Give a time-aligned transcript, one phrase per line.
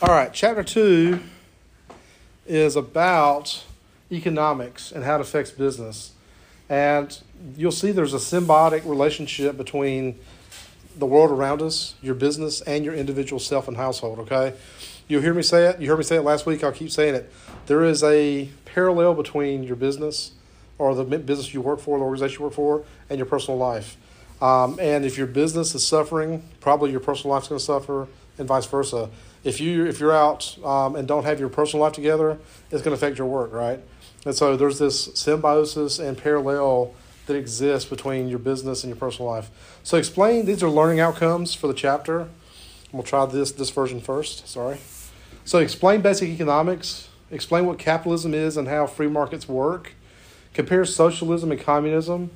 [0.00, 1.18] All right, chapter two
[2.46, 3.64] is about
[4.12, 6.12] economics and how it affects business.
[6.68, 7.18] And
[7.56, 10.14] you'll see there's a symbiotic relationship between
[10.96, 14.54] the world around us, your business, and your individual self and household, okay?
[15.08, 15.80] You'll hear me say it.
[15.80, 16.62] You heard me say it last week.
[16.62, 17.32] I'll keep saying it.
[17.66, 20.30] There is a parallel between your business
[20.78, 23.96] or the business you work for, the organization you work for, and your personal life.
[24.40, 28.06] Um, and if your business is suffering, probably your personal life is going to suffer,
[28.38, 29.10] and vice versa.
[29.48, 32.38] If you if you're out um, and don't have your personal life together,
[32.70, 33.80] it's going to affect your work, right?
[34.26, 36.94] And so there's this symbiosis and parallel
[37.26, 39.50] that exists between your business and your personal life.
[39.82, 42.28] So explain these are learning outcomes for the chapter.
[42.92, 44.46] We'll try this this version first.
[44.46, 44.76] Sorry.
[45.46, 47.08] So explain basic economics.
[47.30, 49.94] Explain what capitalism is and how free markets work.
[50.52, 52.30] Compare socialism and communism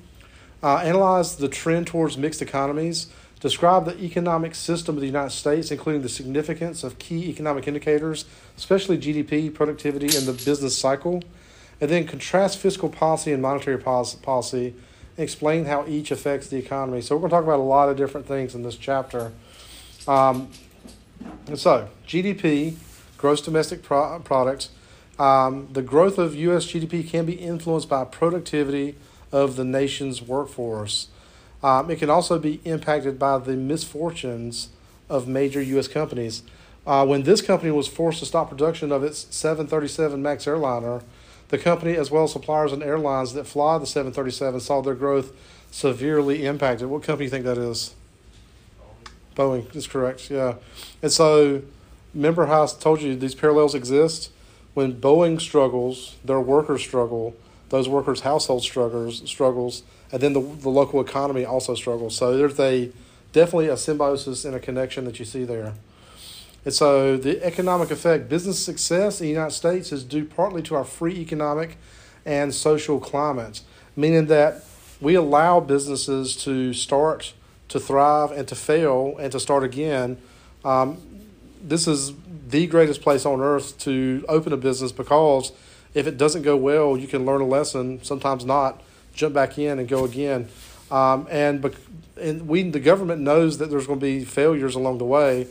[0.63, 3.09] uh, analyze the trend towards mixed economies.
[3.43, 8.25] Describe the economic system of the United States, including the significance of key economic indicators,
[8.57, 11.25] especially GDP, productivity, and the business cycle.
[11.81, 14.69] And then contrast fiscal policy and monetary policy
[15.17, 17.01] and explain how each affects the economy.
[17.01, 19.33] So, we're going to talk about a lot of different things in this chapter.
[20.07, 20.49] Um,
[21.49, 22.77] and so, GDP,
[23.19, 24.69] gross domestic pro- product,
[25.19, 26.67] um, the growth of U.S.
[26.67, 28.95] GDP can be influenced by productivity
[29.33, 31.09] of the nation's workforce.
[31.63, 34.69] Um, it can also be impacted by the misfortunes
[35.09, 35.89] of major U.S.
[35.89, 36.43] companies.
[36.87, 41.03] Uh, when this company was forced to stop production of its 737 MAX airliner,
[41.49, 45.33] the company, as well as suppliers and airlines that fly the 737, saw their growth
[45.71, 46.89] severely impacted.
[46.89, 47.95] What company do you think that is?
[49.37, 49.63] Boeing.
[49.65, 50.55] Boeing is correct, yeah.
[51.03, 51.63] And so,
[52.15, 54.31] remember how I told you these parallels exist?
[54.75, 57.37] When Boeing struggles, their workers struggle
[57.73, 59.83] those workers' household struggles, struggles,
[60.13, 62.17] and then the, the local economy also struggles.
[62.17, 62.91] So there's a
[63.33, 65.73] definitely a symbiosis and a connection that you see there.
[66.65, 70.77] And so the economic effect, business success in the United States is due partly to
[70.77, 71.77] our free economic
[72.25, 73.63] and social climate,
[73.97, 74.65] meaning that
[75.01, 77.33] we allow businesses to start,
[77.69, 80.19] to thrive, and to fail, and to start again.
[80.65, 80.99] Um,
[81.61, 82.13] this is
[82.49, 85.53] the greatest place on earth to open a business because
[85.95, 88.03] if it doesn't go well, you can learn a lesson.
[88.05, 88.83] Sometimes not.
[89.15, 90.49] Jump back in and go again.
[90.91, 91.75] Um, and
[92.21, 95.49] and we the government knows that there's going to be failures along the way,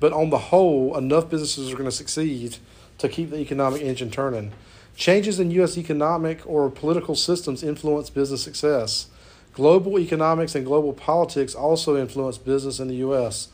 [0.00, 2.58] but on the whole, enough businesses are going to succeed
[2.98, 4.52] to keep the economic engine turning.
[4.96, 5.76] Changes in U.S.
[5.76, 9.08] economic or political systems influence business success.
[9.52, 13.48] Global economics and global politics also influence business in the U.S.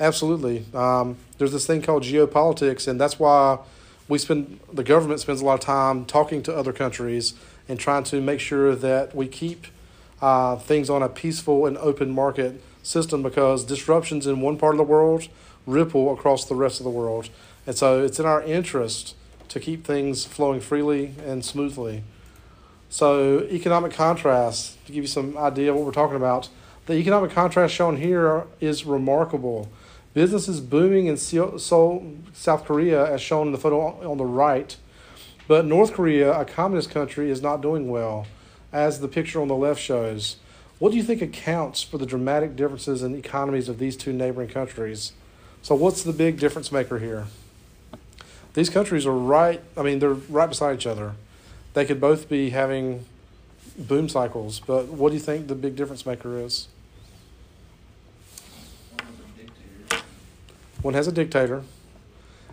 [0.00, 0.64] Absolutely.
[0.74, 3.58] Um, there's this thing called geopolitics, and that's why
[4.08, 7.34] we spend the government spends a lot of time talking to other countries
[7.68, 9.66] and trying to make sure that we keep
[10.20, 14.78] uh, things on a peaceful and open market system because disruptions in one part of
[14.78, 15.28] the world
[15.66, 17.28] ripple across the rest of the world.
[17.66, 19.14] And so it's in our interest
[19.48, 22.04] to keep things flowing freely and smoothly.
[22.88, 26.48] So, economic contrast, to give you some idea of what we're talking about,
[26.86, 29.68] the economic contrast shown here is remarkable.
[30.14, 34.76] Business is booming in Seoul, South Korea, as shown in the photo on the right.
[35.48, 38.26] But North Korea, a communist country, is not doing well,
[38.72, 40.36] as the picture on the left shows.
[40.78, 44.48] What do you think accounts for the dramatic differences in economies of these two neighboring
[44.48, 45.12] countries?
[45.62, 47.26] So, what's the big difference maker here?
[48.54, 51.14] These countries are right, I mean, they're right beside each other.
[51.74, 53.04] They could both be having
[53.78, 56.68] boom cycles, but what do you think the big difference maker is?
[60.82, 61.64] One has a dictator,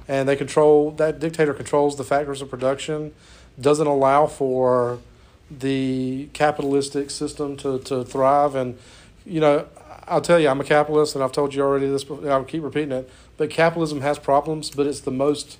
[0.07, 3.13] and they control that dictator controls the factors of production,
[3.59, 4.99] doesn't allow for
[5.49, 8.55] the capitalistic system to, to thrive.
[8.55, 8.77] And,
[9.25, 9.67] you know,
[10.07, 12.91] I'll tell you, I'm a capitalist, and I've told you already this, I'll keep repeating
[12.91, 15.57] it, but capitalism has problems, but it's the most,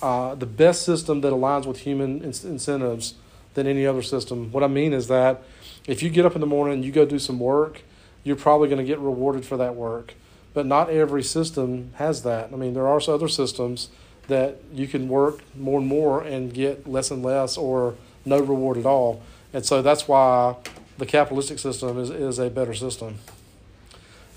[0.00, 3.14] uh, the best system that aligns with human in- incentives
[3.54, 4.52] than any other system.
[4.52, 5.42] What I mean is that
[5.86, 7.82] if you get up in the morning and you go do some work,
[8.24, 10.14] you're probably going to get rewarded for that work
[10.54, 12.50] but not every system has that.
[12.52, 13.88] I mean, there are other systems
[14.28, 17.94] that you can work more and more and get less and less or
[18.24, 19.22] no reward at all.
[19.52, 20.56] And so that's why
[20.98, 23.18] the capitalistic system is, is a better system.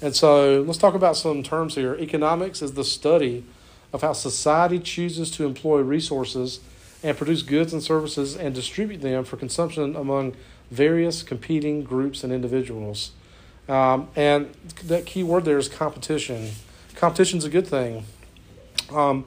[0.02, 1.96] And so let's talk about some terms here.
[1.96, 3.46] Economics is the study
[3.94, 6.60] of how society chooses to employ resources
[7.02, 10.36] and produce goods and services and distribute them for consumption among
[10.72, 13.12] various competing groups and individuals.
[13.68, 14.54] Um, and
[14.84, 16.52] that key word there is competition.
[16.96, 18.06] Competition is a good thing.
[18.92, 19.26] Um,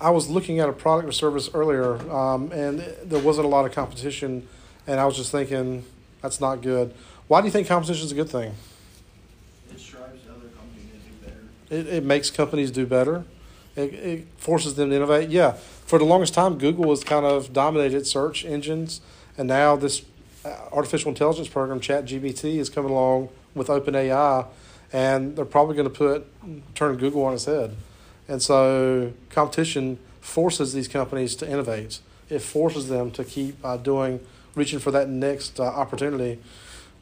[0.00, 3.66] I was looking at a product or service earlier, um, and there wasn't a lot
[3.66, 4.46] of competition,
[4.86, 5.84] and I was just thinking
[6.22, 6.94] that's not good.
[7.28, 8.54] Why do you think competition is a good thing?
[9.70, 11.88] It strives other companies to do better.
[11.88, 13.24] It, it makes companies do better.
[13.76, 15.30] It, it forces them to innovate.
[15.30, 19.00] Yeah, for the longest time, Google has kind of dominated search engines,
[19.36, 20.04] and now this
[20.44, 24.46] uh, artificial intelligence program, ChatGPT, is coming along with OpenAI,
[24.92, 27.76] and they're probably going to put turn Google on its head.
[28.28, 32.00] And so competition forces these companies to innovate.
[32.28, 34.20] It forces them to keep uh, doing,
[34.54, 36.38] reaching for that next uh, opportunity.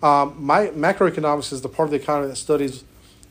[0.03, 2.85] Um, my, macroeconomics is the part of the economy that studies,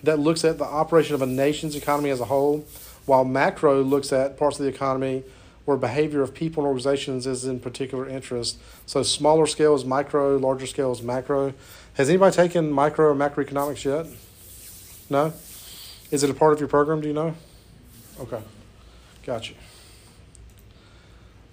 [0.04, 2.66] that looks at the operation of a nation's economy as a whole,
[3.06, 5.24] while macro looks at parts of the economy
[5.66, 8.60] where behavior of people and organizations is in particular interest.
[8.86, 11.54] So smaller scale is micro, larger scale is macro.
[11.95, 14.06] Has anybody taken micro or macroeconomics yet?
[15.09, 15.31] No?
[16.12, 17.00] Is it a part of your program?
[17.00, 17.36] Do you know?
[18.19, 18.42] Okay.
[19.25, 19.53] Gotcha.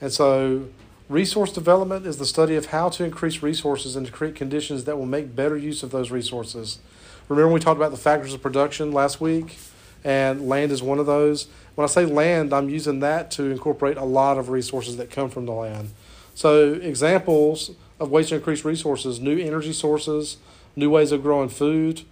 [0.01, 0.69] And so,
[1.09, 4.99] resource development is the study of how to increase resources and to create conditions that
[4.99, 6.81] will make better use of those resources.
[7.29, 9.59] Remember, we talked about the factors of production last week,
[10.03, 11.47] and land is one of those.
[11.77, 15.31] When I say land, I'm using that to incorporate a lot of resources that come
[15.31, 15.91] from the land.
[16.35, 17.71] So, examples
[18.03, 20.37] of ways to increase resources new energy sources,
[20.77, 22.03] new ways of growing food,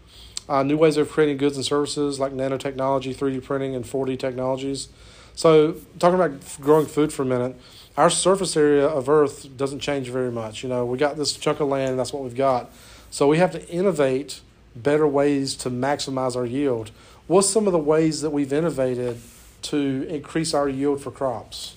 [0.48, 4.88] uh, new ways of creating goods and services like nanotechnology, 3D printing, and 4D technologies.
[5.34, 7.56] So, talking about growing food for a minute,
[7.96, 10.62] our surface area of Earth doesn't change very much.
[10.62, 12.72] You know, we got this chunk of land, that's what we've got.
[13.10, 14.40] So, we have to innovate
[14.74, 16.90] better ways to maximize our yield.
[17.26, 19.20] What's some of the ways that we've innovated
[19.62, 21.76] to increase our yield for crops?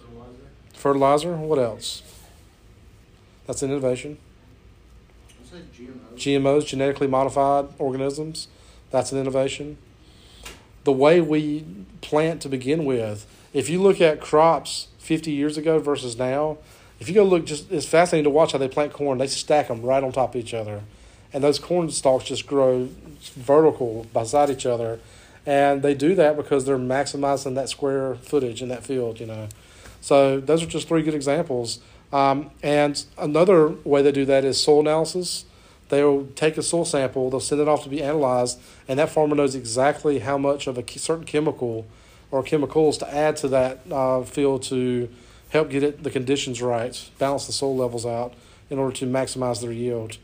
[0.00, 0.40] Fertilizer.
[0.74, 1.36] Fertilizer.
[1.36, 2.02] What else?
[3.46, 4.18] That's an innovation.
[5.54, 6.16] GMOs.
[6.16, 8.48] GMOs, genetically modified organisms.
[8.90, 9.78] That's an innovation.
[10.84, 11.64] The way we
[12.00, 16.58] plant to begin with, if you look at crops 50 years ago versus now,
[17.00, 19.18] if you go look, just it's fascinating to watch how they plant corn.
[19.18, 20.82] They stack them right on top of each other,
[21.32, 22.88] and those corn stalks just grow
[23.34, 25.00] vertical beside each other,
[25.44, 29.20] and they do that because they're maximizing that square footage in that field.
[29.20, 29.48] You know,
[30.00, 31.80] so those are just three good examples.
[32.14, 35.46] Um, and another way they do that is soil analysis.
[35.88, 39.34] They'll take a soil sample, they'll send it off to be analyzed, and that farmer
[39.34, 41.86] knows exactly how much of a certain chemical
[42.30, 45.08] or chemicals to add to that uh, field to
[45.50, 48.32] help get it the conditions right, balance the soil levels out
[48.70, 50.16] in order to maximize their yield.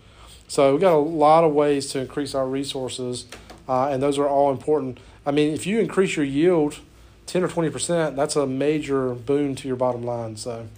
[0.47, 3.27] So we've got a lot of ways to increase our resources,
[3.69, 4.99] uh, and those are all important.
[5.27, 6.79] I mean, if you increase your yield
[7.27, 10.37] 10 or 20%, that's a major boon to your bottom line.
[10.37, 10.69] So.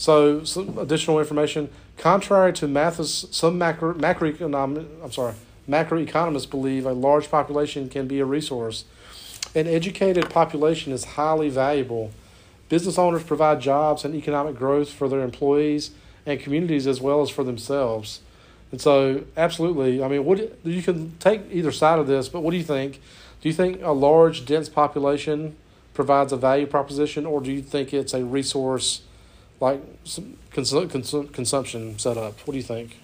[0.00, 1.68] So, some additional information.
[1.98, 5.34] Contrary to Malthus, some macro, macroeconomic, I'm sorry,
[5.68, 8.86] macroeconomists believe a large population can be a resource.
[9.54, 12.12] An educated population is highly valuable.
[12.70, 15.90] Business owners provide jobs and economic growth for their employees
[16.24, 18.20] and communities as well as for themselves.
[18.72, 22.52] And so, absolutely, I mean, what you can take either side of this, but what
[22.52, 23.02] do you think?
[23.42, 25.56] Do you think a large, dense population
[25.92, 29.02] provides a value proposition, or do you think it's a resource?
[29.60, 32.38] Like some cons- cons- consumption setup.
[32.46, 32.96] What do you think?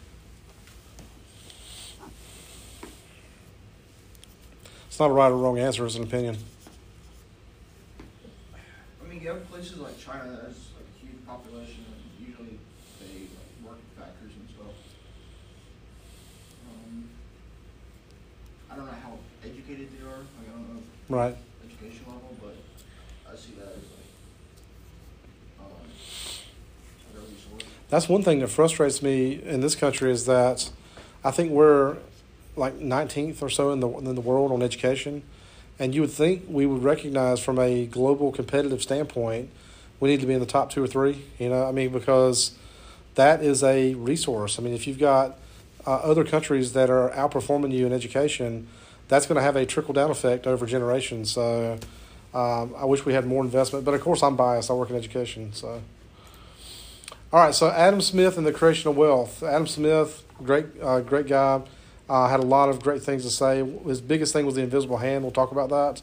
[4.88, 6.38] It's not a right or wrong answer; it's an opinion.
[9.04, 12.58] I mean, you have places like China that has like a huge population, and usually
[13.00, 14.72] they like, work in factories and stuff.
[16.70, 17.08] Um,
[18.70, 20.16] I don't know how educated they are.
[20.16, 20.82] Like, I don't know.
[21.10, 21.36] Right.
[27.88, 30.70] That's one thing that frustrates me in this country is that
[31.24, 31.96] I think we're
[32.56, 35.22] like 19th or so in the in the world on education,
[35.78, 39.50] and you would think we would recognize from a global competitive standpoint,
[40.00, 41.24] we need to be in the top two or three.
[41.38, 42.52] You know, I mean, because
[43.14, 44.58] that is a resource.
[44.58, 45.38] I mean, if you've got
[45.86, 48.66] uh, other countries that are outperforming you in education,
[49.08, 51.30] that's going to have a trickle down effect over generations.
[51.30, 51.78] So.
[52.34, 54.70] Um, I wish we had more investment, but of course I'm biased.
[54.70, 55.80] I work in education, so.
[57.32, 59.42] All right, so Adam Smith and the creation of wealth.
[59.42, 61.60] Adam Smith, great, uh, great guy,
[62.08, 63.68] uh, had a lot of great things to say.
[63.84, 65.24] His biggest thing was the invisible hand.
[65.24, 66.02] We'll talk about that.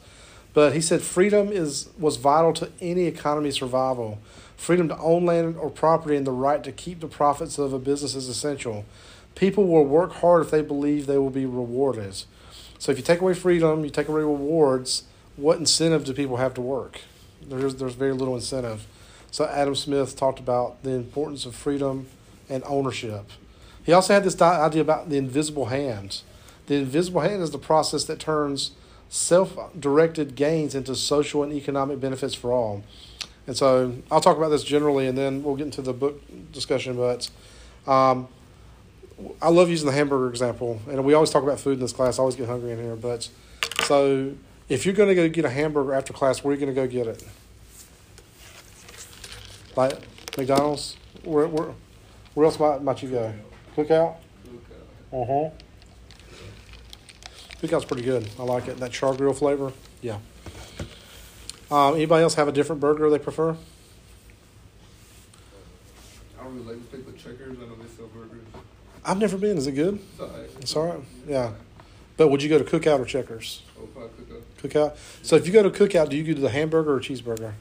[0.53, 4.19] But he said freedom is was vital to any economy survival.
[4.57, 7.79] Freedom to own land or property and the right to keep the profits of a
[7.79, 8.83] business is essential.
[9.33, 12.21] People will work hard if they believe they will be rewarded.
[12.77, 15.03] So if you take away freedom, you take away rewards.
[15.37, 16.99] What incentive do people have to work?
[17.41, 18.85] There's there's very little incentive.
[19.33, 22.05] So Adam Smith talked about the importance of freedom
[22.49, 23.31] and ownership.
[23.83, 26.21] He also had this idea about the invisible hand.
[26.67, 28.73] The invisible hand is the process that turns
[29.09, 32.83] self directed gains into social and economic benefits for all.
[33.47, 36.21] And so I'll talk about this generally and then we'll get into the book
[36.51, 36.95] discussion.
[36.95, 37.31] But
[37.87, 38.27] um,
[39.41, 40.79] I love using the hamburger example.
[40.87, 42.19] And we always talk about food in this class.
[42.19, 42.95] I always get hungry in here.
[42.95, 43.29] But
[43.85, 44.35] so
[44.69, 46.79] If you're going to go get a hamburger after class, where are you going to
[46.79, 47.23] go get it?
[49.75, 50.97] Like McDonald's?
[51.23, 51.73] Where, where,
[52.33, 53.33] where else might, might you go?
[53.75, 54.15] Cookout?
[55.11, 55.49] Uh huh.
[57.61, 58.29] Cookout's pretty good.
[58.37, 58.77] I like it.
[58.77, 59.71] That char grill flavor.
[60.01, 60.17] Yeah.
[61.71, 63.55] Um, anybody else have a different burger they prefer?
[66.39, 67.57] I don't really like to pick with Checkers.
[67.57, 68.43] I know they sell burgers.
[69.05, 69.57] I've never been.
[69.57, 69.99] Is it good?
[70.11, 70.49] It's alright.
[70.59, 70.99] It's all right.
[71.27, 71.51] Yeah.
[72.17, 73.63] But would you go to Cookout or Checkers?
[73.79, 74.93] Oh, probably cook up.
[74.93, 75.25] Cookout.
[75.25, 77.53] So if you go to Cookout, do you go to the hamburger or cheeseburger?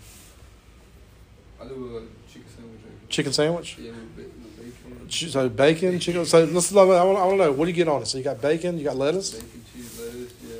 [1.62, 2.80] I do a chicken sandwich.
[3.08, 3.78] Chicken sandwich.
[3.78, 5.08] Yeah, with, bacon.
[5.08, 6.24] So bacon, chicken.
[6.24, 6.74] So let's.
[6.74, 6.98] I want.
[6.98, 7.52] I want to know.
[7.52, 8.06] What do you get on it?
[8.06, 8.78] So you got bacon.
[8.78, 9.30] You got lettuce.
[9.30, 10.32] Bacon, cheese, lettuce.
[10.42, 10.56] Yeah.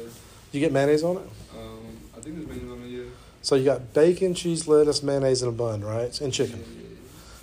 [0.53, 1.23] You get mayonnaise on it.
[1.55, 1.79] Um,
[2.17, 2.89] I think there's mayonnaise on it.
[2.89, 3.05] Yeah.
[3.43, 6.21] So you got bacon, cheese, lettuce, mayonnaise, and a bun, right?
[6.21, 6.61] And chicken.
[6.61, 6.97] Yeah, yeah, yeah.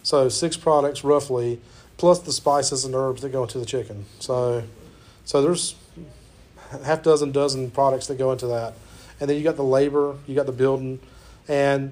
[0.04, 1.60] So six products roughly,
[1.98, 4.06] plus the spices and herbs that go into the chicken.
[4.20, 4.64] So,
[5.26, 5.76] so there's
[6.86, 8.76] half dozen dozen products that go into that,
[9.20, 11.00] and then you got the labor, you got the building,
[11.50, 11.92] and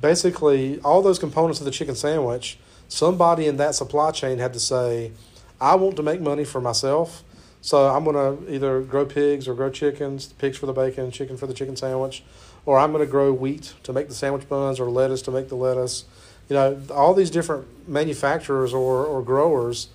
[0.00, 2.58] basically all those components of the chicken sandwich.
[2.88, 5.12] Somebody in that supply chain had to say,
[5.60, 7.22] "I want to make money for myself."
[7.62, 11.46] So I'm gonna either grow pigs or grow chickens, pigs for the bacon, chicken for
[11.46, 12.24] the chicken sandwich,
[12.64, 15.56] or I'm gonna grow wheat to make the sandwich buns or lettuce to make the
[15.56, 16.04] lettuce.
[16.48, 19.88] You know, all these different manufacturers or, or growers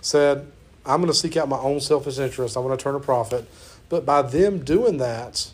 [0.00, 0.50] said,
[0.86, 2.56] I'm going to seek out my own selfish interest.
[2.56, 3.46] I'm going to turn a profit.
[3.90, 5.52] But by them doing that,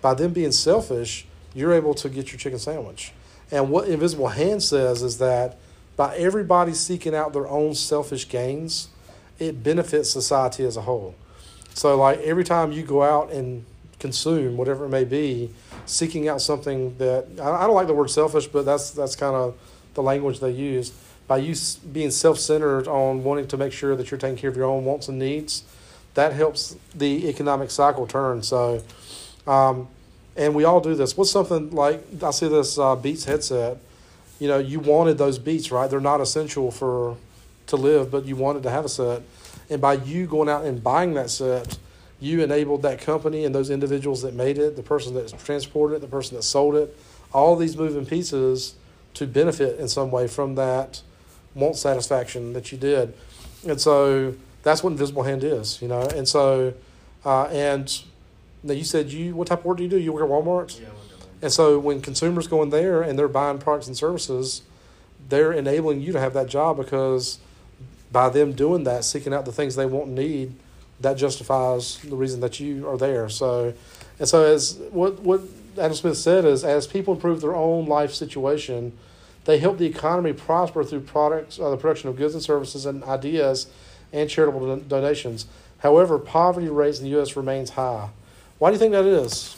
[0.00, 3.12] by them being selfish, you're able to get your chicken sandwich.
[3.50, 5.56] And what Invisible Hand says is that
[5.96, 8.88] by everybody seeking out their own selfish gains,
[9.38, 11.14] it benefits society as a whole.
[11.74, 13.64] So, like every time you go out and
[13.98, 15.50] consume whatever it may be,
[15.86, 19.56] seeking out something that I don't like the word selfish, but that's that's kind of
[19.94, 20.92] the language they use.
[21.28, 21.54] By you
[21.92, 25.08] being self-centered on wanting to make sure that you're taking care of your own wants
[25.08, 25.64] and needs,
[26.14, 28.42] that helps the economic cycle turn.
[28.42, 28.82] So,
[29.46, 29.88] um,
[30.36, 31.16] and we all do this.
[31.16, 33.78] What's something like I see this uh, Beats headset?
[34.38, 35.88] You know, you wanted those Beats, right?
[35.88, 37.16] They're not essential for
[37.68, 39.22] to live, but you wanted to have a set.
[39.68, 41.78] And by you going out and buying that set,
[42.20, 46.00] you enabled that company and those individuals that made it, the person that transported it,
[46.00, 46.96] the person that sold it,
[47.32, 48.74] all these moving pieces
[49.14, 51.02] to benefit in some way from that
[51.54, 53.14] want satisfaction that you did.
[53.66, 56.02] And so that's what Invisible Hand is, you know.
[56.02, 56.74] And so,
[57.24, 58.02] uh, and
[58.66, 59.98] now you said you, what type of work do you do?
[59.98, 60.80] You work at Walmart?
[60.80, 60.88] Yeah.
[61.42, 64.62] And so when consumers go in there and they're buying products and services,
[65.28, 67.38] they're enabling you to have that job because
[68.10, 70.54] by them doing that, seeking out the things they want and need,
[71.00, 73.28] that justifies the reason that you are there.
[73.28, 73.74] So,
[74.18, 75.42] and so as what what
[75.78, 78.96] Adam Smith said is, as people improve their own life situation,
[79.44, 83.04] they help the economy prosper through products, uh, the production of goods and services and
[83.04, 83.66] ideas,
[84.12, 85.46] and charitable donations.
[85.78, 87.36] However, poverty rates in the U.S.
[87.36, 88.08] remains high.
[88.58, 89.56] Why do you think that is?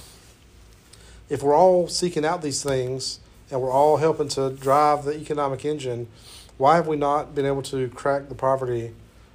[1.29, 5.65] If we're all seeking out these things and we're all helping to drive the economic
[5.65, 6.09] engine,
[6.57, 8.95] why have we not been able to crack the poverty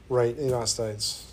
[0.10, 1.29] rate in the United States?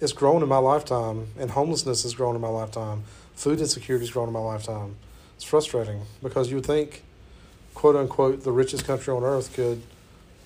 [0.00, 3.04] It's grown in my lifetime, and homelessness has grown in my lifetime.
[3.34, 4.96] Food insecurity has grown in my lifetime.
[5.36, 7.02] It's frustrating because you would think,
[7.74, 9.82] quote unquote, the richest country on earth could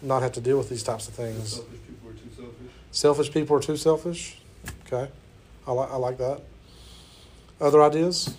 [0.05, 1.55] not have to deal with these types of things.
[1.55, 2.73] selfish people are too selfish.
[2.91, 4.39] Selfish people are too selfish.
[4.87, 5.11] Okay,
[5.67, 6.41] I like I like that.
[7.61, 8.35] Other ideas?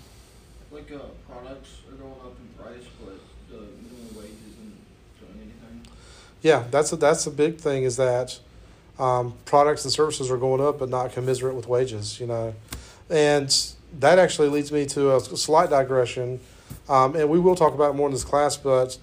[0.72, 3.20] Like uh, products are going up in price, but
[3.50, 4.78] the minimum wage isn't
[5.20, 5.88] doing anything.
[6.42, 7.84] Yeah, that's a, that's a big thing.
[7.84, 8.40] Is that
[9.00, 12.20] um, products and services are going up, but not commensurate with wages.
[12.20, 12.56] You know,
[13.10, 13.56] and
[14.00, 16.40] that actually leads me to a slight digression.
[16.90, 18.98] Um, and we will talk about it more in this class, but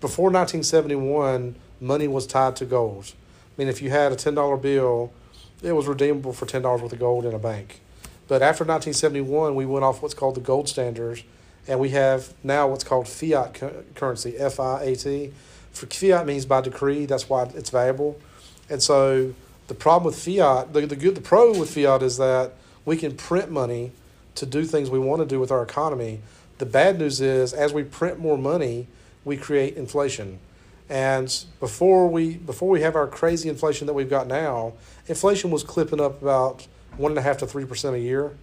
[0.00, 3.12] before 1971, money was tied to gold.
[3.12, 5.12] I mean, if you had a $10 bill,
[5.62, 7.80] it was redeemable for $10 worth of gold in a bank.
[8.28, 11.24] But after 1971, we went off what's called the gold standards,
[11.66, 15.32] and we have now what's called fiat cu- currency, F I A T.
[15.72, 17.06] For fiat means by decree.
[17.06, 18.20] That's why it's valuable.
[18.68, 19.34] And so
[19.66, 22.52] the problem with fiat, the, the good, the pro with fiat is that
[22.84, 23.92] we can print money
[24.36, 26.20] to do things we want to do with our economy.
[26.58, 28.86] The bad news is, as we print more money,
[29.24, 30.38] we create inflation.
[30.90, 34.72] And before we before we have our crazy inflation that we've got now,
[35.06, 36.66] inflation was clipping up about
[36.96, 38.36] one and a half to three percent a year.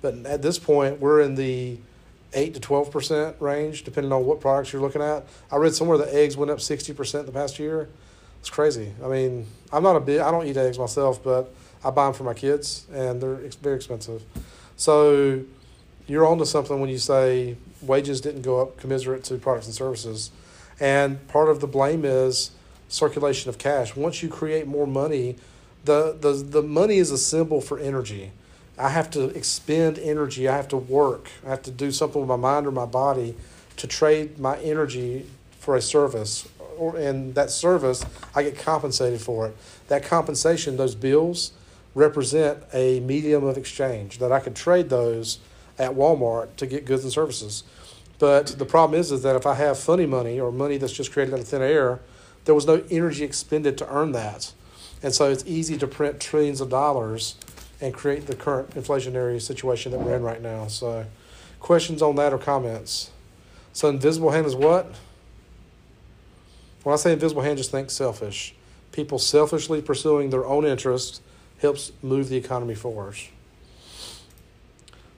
[0.00, 1.78] But at this point, we're in the
[2.32, 5.26] eight to twelve percent range, depending on what products you're looking at.
[5.52, 7.90] I read somewhere that eggs went up sixty percent the past year.
[8.40, 8.94] It's crazy.
[9.04, 10.20] I mean, I'm not a big.
[10.20, 11.52] I don't eat eggs myself, but
[11.84, 14.22] I buy them for my kids, and they're very expensive.
[14.76, 15.42] So
[16.06, 20.30] you're onto something when you say wages didn't go up commensurate to products and services.
[20.80, 22.50] And part of the blame is
[22.88, 23.94] circulation of cash.
[23.94, 25.36] Once you create more money,
[25.84, 28.32] the, the, the money is a symbol for energy.
[28.78, 30.48] I have to expend energy.
[30.48, 31.28] I have to work.
[31.46, 33.36] I have to do something with my mind or my body
[33.76, 35.26] to trade my energy
[35.58, 36.48] for a service.
[36.78, 39.56] Or, and that service, I get compensated for it.
[39.88, 41.52] That compensation, those bills,
[41.94, 45.38] represent a medium of exchange that I could trade those
[45.78, 47.64] at Walmart to get goods and services.
[48.20, 51.10] But the problem is, is that if I have funny money or money that's just
[51.10, 52.00] created out of thin air,
[52.44, 54.52] there was no energy expended to earn that.
[55.02, 57.36] And so it's easy to print trillions of dollars
[57.80, 60.66] and create the current inflationary situation that we're in right now.
[60.66, 61.06] So,
[61.60, 63.10] questions on that or comments?
[63.72, 64.94] So, invisible hand is what?
[66.82, 68.54] When I say invisible hand, just think selfish.
[68.92, 71.22] People selfishly pursuing their own interests
[71.62, 73.16] helps move the economy forward.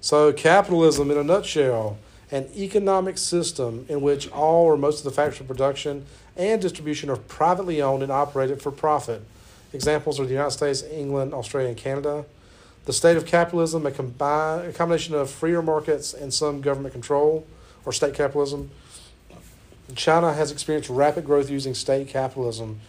[0.00, 1.99] So, capitalism in a nutshell
[2.33, 7.11] an economic system in which all or most of the factors of production and distribution
[7.11, 9.23] are privately owned and operated for profit.
[9.75, 12.25] Examples are the United States, England, Australia, and Canada.
[12.87, 17.47] The state of capitalism, a, combine, a combination of freer markets and some government control,
[17.85, 18.71] or state capitalism.
[19.95, 22.81] China has experienced rapid growth using state capitalism,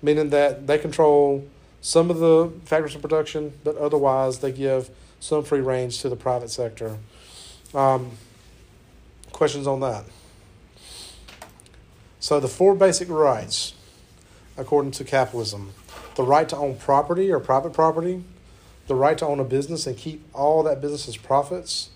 [0.00, 1.46] meaning that they control
[1.80, 6.16] some of the factors of production, but otherwise they give some free range to the
[6.16, 6.98] private sector.
[7.74, 8.12] Um,
[9.32, 10.04] questions on that?
[12.20, 13.74] So, the four basic rights,
[14.56, 15.72] according to capitalism
[16.14, 18.22] the right to own property or private property,
[18.86, 21.90] the right to own a business and keep all that business's profits,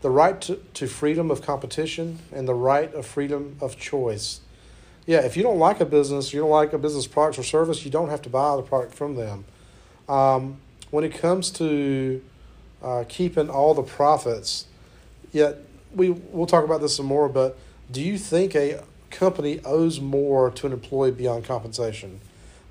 [0.00, 4.40] the right to, to freedom of competition, and the right of freedom of choice.
[5.06, 7.84] Yeah, if you don't like a business, you don't like a business product or service,
[7.84, 9.44] you don't have to buy the product from them.
[10.08, 10.58] Um,
[10.90, 12.22] when it comes to
[12.82, 14.66] uh, keeping all the profits,
[15.32, 15.56] yet
[15.98, 17.28] we we'll talk about this some more.
[17.28, 17.58] But
[17.90, 22.20] do you think a company owes more to an employee beyond compensation?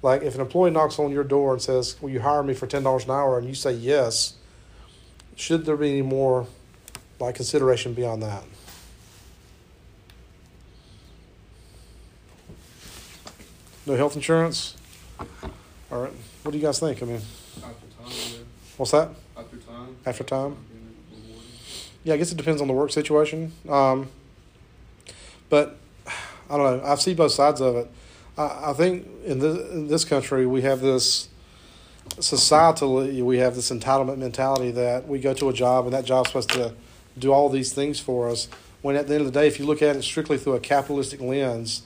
[0.02, 2.66] Like if an employee knocks on your door and says, "Will you hire me for
[2.66, 4.34] ten dollars an hour?" and you say yes,
[5.36, 6.48] should there be any more
[7.20, 8.44] like consideration beyond that?
[13.86, 14.76] No health insurance.
[15.92, 16.12] All right.
[16.44, 17.02] What do you guys think?
[17.02, 18.38] I mean, After time, yeah.
[18.76, 19.10] what's that?
[19.38, 19.96] After time.
[20.06, 20.58] After time?
[22.08, 23.52] Yeah, I guess it depends on the work situation.
[23.68, 24.08] Um,
[25.50, 25.76] but
[26.50, 26.86] I don't know.
[26.86, 27.92] I see both sides of it.
[28.38, 31.28] I, I think in this, in this country we have this
[32.12, 36.30] societally we have this entitlement mentality that we go to a job and that job's
[36.30, 36.74] supposed to
[37.20, 38.48] do all these things for us.
[38.82, 40.62] When at the end of the day, if you look at it strictly through a
[40.62, 41.82] capitalistic lens,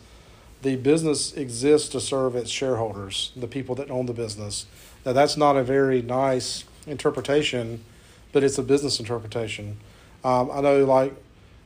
[0.62, 4.68] the business exists to serve its shareholders, the people that own the business.
[5.04, 7.84] Now that's not a very nice interpretation,
[8.32, 9.78] but it's a business interpretation.
[10.24, 11.14] Um, I know, like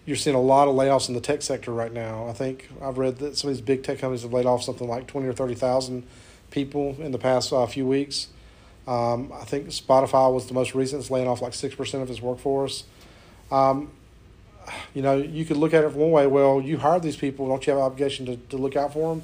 [0.05, 2.27] you're seeing a lot of layoffs in the tech sector right now.
[2.27, 4.87] I think I've read that some of these big tech companies have laid off something
[4.87, 6.03] like twenty or thirty thousand
[6.51, 8.27] people in the past uh, few weeks.
[8.87, 12.09] Um, I think Spotify was the most recent, it's laying off like six percent of
[12.09, 12.83] its workforce.
[13.51, 13.91] Um,
[14.93, 16.27] you know, you could look at it one way.
[16.27, 19.15] Well, you hired these people, don't you have an obligation to, to look out for
[19.15, 19.23] them?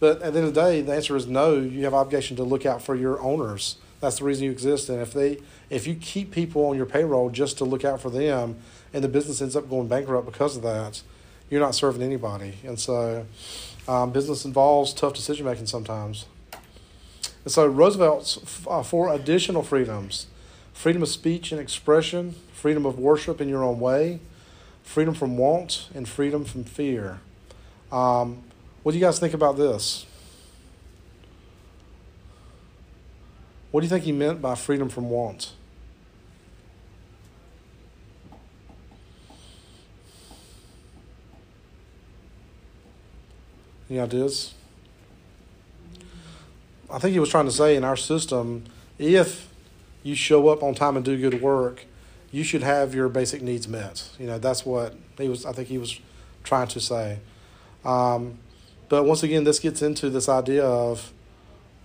[0.00, 1.56] But at the end of the day, the answer is no.
[1.56, 3.76] You have an obligation to look out for your owners.
[4.00, 4.88] That's the reason you exist.
[4.88, 5.38] And if they,
[5.70, 8.56] if you keep people on your payroll just to look out for them,
[8.92, 11.02] and the business ends up going bankrupt because of that,
[11.50, 12.54] you're not serving anybody.
[12.64, 13.26] And so,
[13.86, 16.26] um, business involves tough decision making sometimes.
[17.44, 20.26] And so, Roosevelt's uh, four additional freedoms:
[20.72, 24.20] freedom of speech and expression, freedom of worship in your own way,
[24.82, 27.20] freedom from want, and freedom from fear.
[27.90, 28.42] Um,
[28.82, 30.06] what do you guys think about this?
[33.70, 35.52] What do you think he meant by freedom from want?
[43.90, 44.54] Any ideas?
[46.90, 48.64] I think he was trying to say in our system,
[48.98, 49.48] if
[50.02, 51.84] you show up on time and do good work,
[52.30, 54.08] you should have your basic needs met.
[54.18, 55.44] You know, that's what he was.
[55.46, 56.00] I think he was
[56.44, 57.18] trying to say.
[57.84, 58.38] Um,
[58.88, 61.12] but once again, this gets into this idea of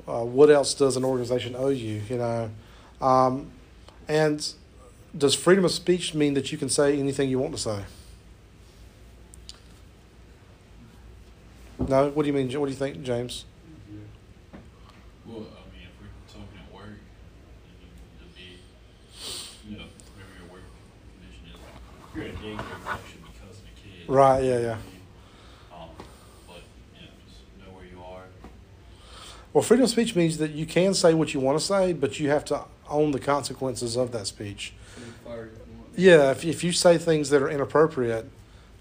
[0.07, 2.01] uh, what else does an organization owe you?
[2.09, 2.49] You know,
[3.01, 3.51] um,
[4.07, 4.53] and
[5.17, 7.83] does freedom of speech mean that you can say anything you want to say?
[11.87, 12.09] No.
[12.09, 12.47] What do you mean?
[12.59, 13.45] What do you think, James?
[15.25, 15.39] Well, I
[15.71, 16.99] mean, if we're talking at work,
[17.65, 18.59] you need to be,
[19.69, 20.63] you know, whatever your work
[21.19, 24.09] condition is, if you're in daycare, you actually be cussing a kid.
[24.09, 24.77] Right, yeah, yeah.
[25.73, 25.89] Um,
[26.47, 26.61] but,
[26.93, 28.25] you know, just know where you are.
[29.53, 32.19] Well, freedom of speech means that you can say what you want to say, but
[32.19, 34.73] you have to own the consequences of that speech.
[35.95, 38.27] Yeah, if, if you say things that are inappropriate,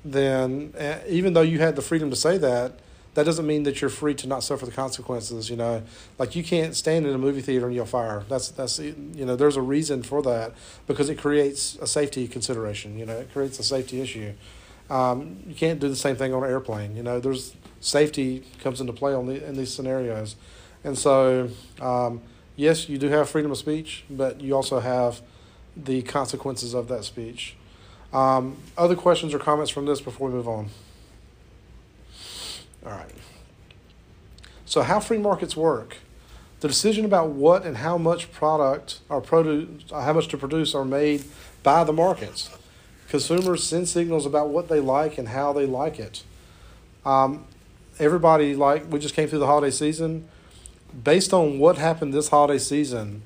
[0.02, 2.72] then uh, even though you had the freedom to say that,
[3.14, 5.50] that doesn't mean that you're free to not suffer the consequences.
[5.50, 5.82] You know,
[6.18, 8.24] like you can't stand in a movie theater and yell fire.
[8.30, 8.94] That's that's you
[9.26, 10.54] know, there's a reason for that
[10.86, 12.98] because it creates a safety consideration.
[12.98, 14.32] You know, it creates a safety issue.
[14.88, 16.96] Um, you can't do the same thing on an airplane.
[16.96, 20.36] You know, there's safety comes into play on the in these scenarios,
[20.84, 22.20] and so um,
[22.56, 25.20] yes, you do have freedom of speech, but you also have
[25.76, 27.56] the consequences of that speech.
[28.12, 30.68] Um, other questions or comments from this before we move on?
[32.84, 33.14] All right.
[34.66, 35.96] So, how free markets work?
[36.60, 40.84] The decision about what and how much product or produce, how much to produce, are
[40.84, 41.24] made
[41.62, 42.50] by the markets.
[43.08, 46.22] Consumers send signals about what they like and how they like it.
[47.04, 47.44] Um,
[47.98, 50.28] everybody like we just came through the holiday season.
[50.92, 53.22] Based on what happened this holiday season,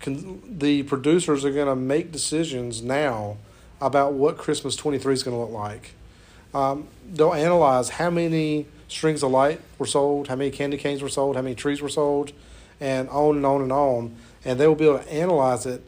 [0.00, 3.36] con- the producers are going to make decisions now
[3.80, 5.92] about what Christmas 23 is going to look like.
[6.54, 11.08] Um, they'll analyze how many strings of light were sold, how many candy canes were
[11.08, 12.32] sold, how many trees were sold,
[12.80, 14.16] and on and on and on.
[14.44, 15.82] And they will be able to analyze it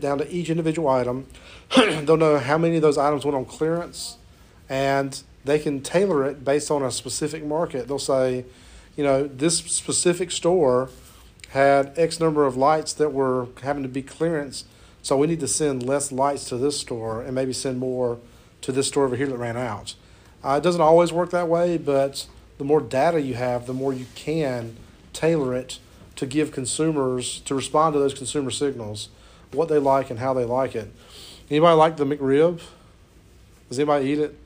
[0.00, 1.26] down to each individual item.
[1.76, 4.16] they'll know how many of those items went on clearance,
[4.68, 7.88] and they can tailor it based on a specific market.
[7.88, 8.44] They'll say,
[8.96, 10.90] you know, this specific store
[11.50, 14.64] had X number of lights that were having to be clearance,
[15.02, 18.18] so we need to send less lights to this store and maybe send more
[18.62, 19.94] to this store over here that ran out.
[20.42, 22.26] Uh, it doesn't always work that way, but
[22.58, 24.76] the more data you have, the more you can
[25.12, 25.78] tailor it
[26.16, 29.08] to give consumers to respond to those consumer signals,
[29.52, 30.90] what they like and how they like it.
[31.50, 32.60] Anybody like the McRib?
[33.68, 34.38] Does anybody eat it?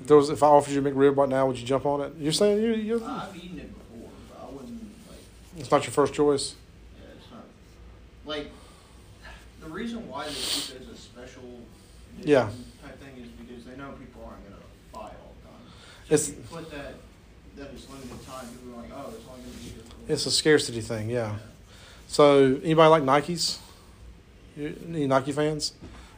[0.00, 2.00] If there was, if I offered you a McRib right now, would you jump on
[2.00, 2.12] it?
[2.18, 5.18] You're saying you, you I've eaten it before, but I wouldn't like.
[5.58, 6.54] It's not your first choice.
[6.96, 7.44] Yeah, it's not
[8.26, 8.50] like
[9.62, 11.42] the reason why they keep it as a special
[12.18, 12.50] edition Yeah.
[12.82, 14.62] type thing is because they know people aren't gonna
[14.92, 15.66] buy it all the time.
[16.08, 16.94] So It's- if you put that
[17.56, 20.26] that it's limited time, people are like, oh, it's only gonna be here for It's
[20.26, 21.36] a scarcity thing, yeah.
[22.08, 23.58] So anybody like Nikes?
[24.56, 25.72] You, any Nike fans?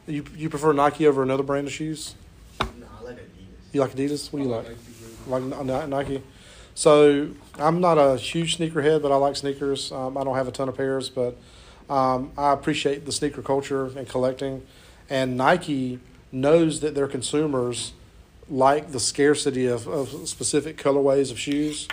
[0.07, 2.15] You you prefer Nike over another brand of shoes?
[2.59, 2.65] No,
[2.99, 3.73] I like Adidas.
[3.73, 4.31] You like Adidas?
[4.31, 4.67] What do you I like?
[4.69, 4.81] Nike.
[5.27, 6.23] Like Ni- Nike.
[6.77, 9.91] So I'm not a huge sneakerhead, but I like sneakers.
[9.91, 11.35] Um, I don't have a ton of pairs, but
[11.89, 14.61] um, I appreciate the sneaker culture and collecting.
[15.09, 15.99] And Nike
[16.31, 17.93] knows that their consumers
[18.47, 21.87] like the scarcity of, of specific colorways of shoes,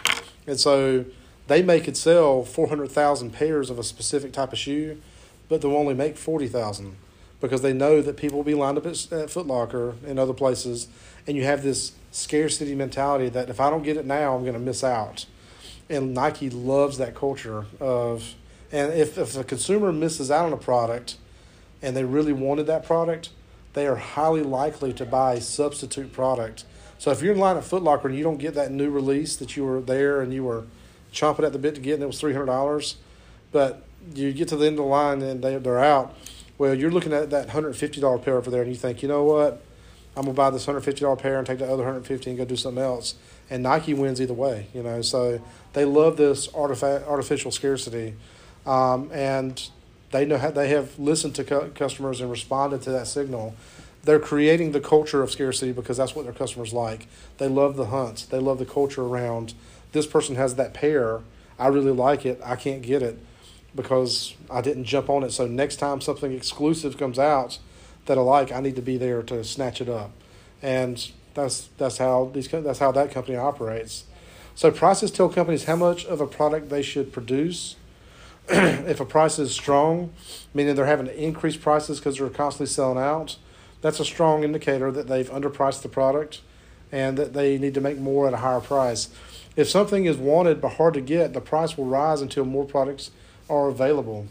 [0.47, 1.07] and so
[1.47, 5.01] they make it sell four hundred thousand pairs of a specific type of shoe,
[5.49, 6.97] but they'll only make forty thousand
[7.41, 10.35] because they know that people will be lined up at, at Foot Locker and other
[10.35, 10.89] places,
[11.27, 14.55] and you have this scarcity mentality that if I don't get it now, I'm going
[14.55, 15.27] to miss out.
[15.91, 18.35] And Nike loves that culture of,
[18.73, 21.17] and if if a consumer misses out on a product,
[21.83, 23.31] and they really wanted that product,
[23.75, 26.65] they are highly likely to buy a substitute product.
[26.99, 29.37] So if you're in line at Foot Locker and you don't get that new release
[29.37, 30.65] that you were there and you were
[31.13, 32.97] chomping at the bit to get, and it was three hundred dollars,
[33.53, 33.83] but
[34.15, 36.15] you get to the end of the line and they they're out.
[36.57, 39.09] Well, you're looking at that hundred fifty dollar pair over there, and you think, you
[39.09, 39.61] know what,
[40.17, 42.39] I'm gonna buy this hundred fifty dollar pair and take the other hundred fifty and
[42.39, 43.15] go do something else.
[43.51, 45.03] And Nike wins either way, you know.
[45.03, 45.41] So
[45.73, 48.15] they love this artifact, artificial scarcity,
[48.65, 49.69] um, and
[50.13, 53.55] they know how they have listened to cu- customers and responded to that signal.
[54.05, 57.07] They're creating the culture of scarcity because that's what their customers like.
[57.39, 58.27] They love the hunts.
[58.27, 59.55] They love the culture around
[59.95, 61.21] this person has that pair.
[61.59, 62.41] I really like it.
[62.45, 63.17] I can't get it
[63.75, 65.31] because I didn't jump on it.
[65.31, 67.59] So next time something exclusive comes out
[68.07, 70.13] that I like, I need to be there to snatch it up.
[70.63, 74.05] And that's that's how these that's how that company operates.
[74.55, 77.77] So prices tell companies how much of a product they should produce.
[78.49, 80.13] if a price is strong,
[80.53, 83.37] meaning they're having to increase prices because they're constantly selling out,
[83.81, 86.41] that's a strong indicator that they've underpriced the product
[86.93, 89.09] and that they need to make more at a higher price.
[89.57, 93.11] If something is wanted but hard to get, the price will rise until more products
[93.49, 94.27] are available.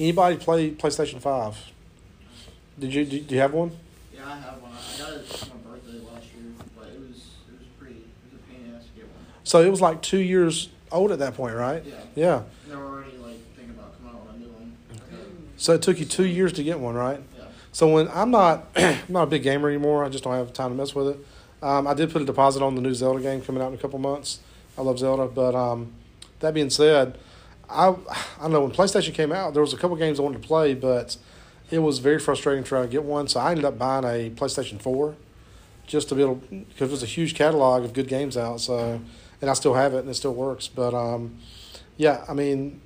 [0.00, 1.73] Anybody play PlayStation Five?
[2.78, 3.72] Did you do you have one?
[4.14, 4.72] Yeah, I have one.
[4.72, 7.16] I got it for my birthday last year, but it was
[7.48, 7.96] it was pretty.
[7.96, 9.24] It was a pain in the ass to get one.
[9.44, 11.84] So it was like two years old at that point, right?
[11.84, 11.94] Yeah.
[12.14, 12.36] Yeah.
[12.64, 14.76] And they were already like thinking about coming out with a new one.
[15.56, 17.20] So it took you two years to get one, right?
[17.38, 17.44] Yeah.
[17.72, 20.70] So when I'm not I'm not a big gamer anymore, I just don't have time
[20.70, 21.26] to mess with it.
[21.62, 23.78] Um, I did put a deposit on the new Zelda game coming out in a
[23.78, 24.40] couple months.
[24.76, 25.92] I love Zelda, but um,
[26.40, 27.16] that being said,
[27.70, 27.94] I I
[28.42, 30.74] don't know when PlayStation came out, there was a couple games I wanted to play,
[30.74, 31.16] but
[31.74, 33.28] it was very frustrating trying to get one.
[33.28, 35.16] So I ended up buying a PlayStation Four
[35.86, 38.60] just to be able because there's a huge catalog of good games out.
[38.60, 39.00] So
[39.40, 40.68] and I still have it and it still works.
[40.68, 41.38] But um,
[41.96, 42.80] yeah, I mean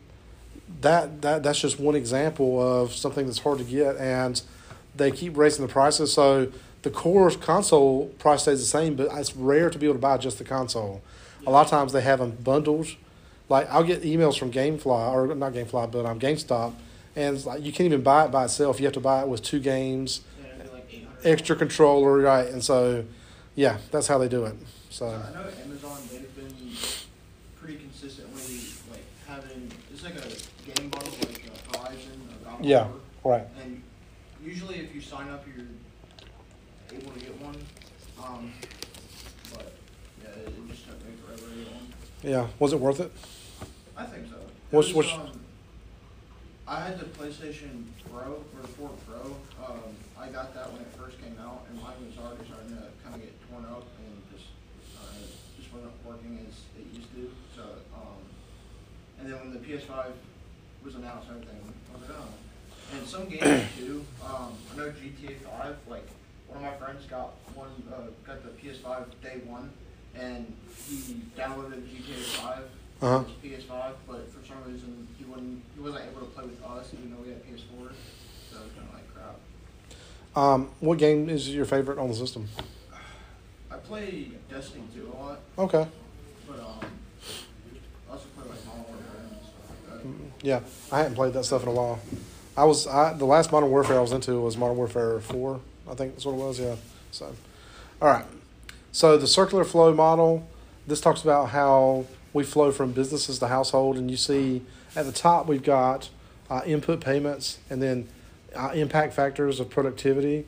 [0.80, 4.40] that that that's just one example of something that's hard to get and
[4.94, 6.50] they keep raising the prices so
[6.82, 10.16] the core console price stays the same, but it's rare to be able to buy
[10.16, 11.02] just the console.
[11.46, 12.88] A lot of times they have them bundled.
[13.48, 16.74] Like I'll get emails from GameFly or not GameFly, but um, GameStop,
[17.18, 18.78] and it's like you can't even buy it by itself.
[18.78, 22.46] You have to buy it with two games, Yeah, it'd be like extra controller, right?
[22.48, 23.04] And so,
[23.56, 24.54] yeah, that's how they do it.
[24.90, 26.54] So I know Amazon, they've been
[27.56, 30.28] pretty consistently like having, it's like a
[30.72, 31.42] game bundle like
[31.74, 32.86] uh, Horizon or God Yeah.
[33.24, 33.32] War.
[33.34, 33.82] right, And
[34.44, 35.66] usually if you sign up, you're
[36.98, 37.56] able to get one.
[38.24, 38.52] Um,
[39.54, 39.72] but
[40.22, 41.92] yeah, it, it just took me forever to get one.
[42.22, 43.10] yeah, was it worth it?
[43.96, 44.36] I think so.
[44.70, 45.32] What's- what's- um,
[46.68, 49.36] I had the PlayStation Pro or 4 Pro.
[49.64, 49.80] Um,
[50.20, 53.14] I got that when it first came out, and mine was already starting to kind
[53.16, 54.52] of get torn up and just
[55.00, 55.16] uh,
[55.56, 57.30] just wasn't working as it used to.
[57.56, 57.62] So,
[57.96, 58.20] um,
[59.18, 60.12] and then when the PS5
[60.84, 61.56] was announced, everything
[61.92, 62.96] was like, oh.
[62.96, 64.04] And some games too.
[64.24, 65.76] Um, I know GTA 5.
[65.88, 66.06] Like
[66.48, 69.70] one of my friends got one, uh, got the PS5 day one,
[70.14, 70.52] and
[70.86, 72.58] he downloaded GTA 5
[73.00, 73.16] Uh-huh.
[73.16, 76.88] on his PS5, but for some reason wouldn't, he wasn't able to play with us,
[76.94, 77.92] even though we had PS4.
[78.50, 79.36] So it was kind of like crap.
[80.36, 82.48] Um, what game is your favorite on the system?
[83.70, 85.86] I play Destiny 2 a lot, Okay,
[86.46, 86.80] but um,
[88.08, 90.46] I also play like Modern Warfare and stuff like that.
[90.46, 90.60] yeah,
[90.90, 92.00] I hadn't played that stuff in a while.
[92.56, 95.60] I was I, the last Modern Warfare I was into was Modern Warfare Four,
[95.90, 96.58] I think that's what it was.
[96.60, 96.76] Yeah.
[97.10, 97.34] So,
[98.02, 98.24] all right.
[98.92, 100.46] So the circular flow model.
[100.86, 104.62] This talks about how we flow from businesses to household, and you see
[104.96, 106.10] at the top we've got
[106.50, 108.08] uh, input payments, and then
[108.56, 110.46] uh, impact factors of productivity,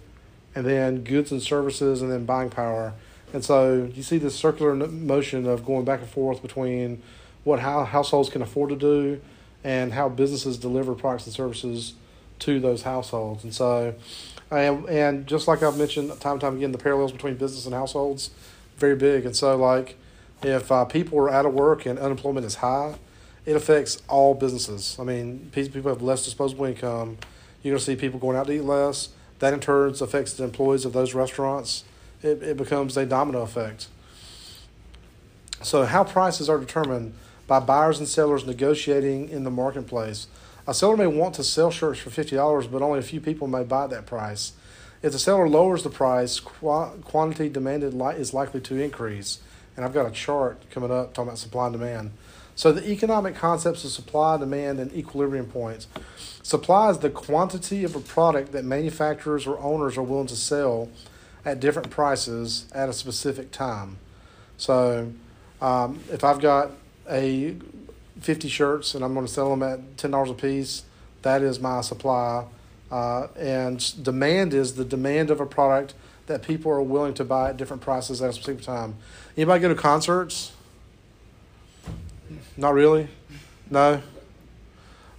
[0.54, 2.94] and then goods and services, and then buying power.
[3.32, 7.02] And so you see this circular motion of going back and forth between
[7.44, 9.20] what how households can afford to do
[9.62, 11.94] and how businesses deliver products and services
[12.40, 13.44] to those households.
[13.44, 13.94] And so,
[14.50, 17.74] and, and just like I've mentioned time and time again, the parallels between business and
[17.74, 18.30] households
[18.80, 19.26] very big.
[19.26, 19.96] And so, like,
[20.42, 22.94] if uh, people are out of work and unemployment is high,
[23.46, 24.96] it affects all businesses.
[24.98, 27.18] I mean, pe- people have less disposable income.
[27.62, 29.10] You're going to see people going out to eat less.
[29.38, 31.84] That in turn affects the employees of those restaurants.
[32.22, 33.88] It, it becomes a domino effect.
[35.62, 37.14] So, how prices are determined
[37.46, 40.28] by buyers and sellers negotiating in the marketplace.
[40.68, 43.48] A seller may want to sell shirts for fifty dollars, but only a few people
[43.48, 44.52] may buy at that price.
[45.02, 49.40] If the seller lowers the price, qua- quantity demanded li- is likely to increase.
[49.74, 52.12] And I've got a chart coming up talking about supply and demand.
[52.60, 55.86] So the economic concepts of supply, demand, and equilibrium points.
[56.42, 60.90] Supply is the quantity of a product that manufacturers or owners are willing to sell
[61.42, 63.96] at different prices at a specific time.
[64.58, 65.10] So
[65.62, 66.72] um, if I've got
[67.08, 67.56] a
[68.20, 70.82] 50 shirts and I'm going to sell them at $10 a piece,
[71.22, 72.44] that is my supply.
[72.90, 75.94] Uh, and demand is the demand of a product
[76.26, 78.96] that people are willing to buy at different prices at a specific time.
[79.34, 80.52] Anybody go to concerts?
[82.56, 83.08] Not really?
[83.70, 84.02] No?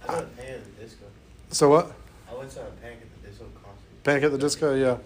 [0.08, 1.04] I went pan at the disco.
[1.50, 1.92] So what?
[2.30, 4.04] I went to a Panic at the Disco concert.
[4.04, 4.96] Panic at the Disco, yeah.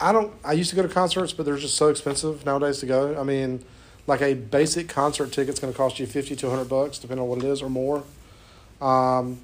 [0.00, 0.32] I don't.
[0.44, 3.18] I used to go to concerts, but they're just so expensive nowadays to go.
[3.18, 3.64] I mean,
[4.06, 7.28] like a basic concert ticket's going to cost you fifty to hundred bucks, depending on
[7.28, 8.02] what it is, or more.
[8.80, 9.38] Um,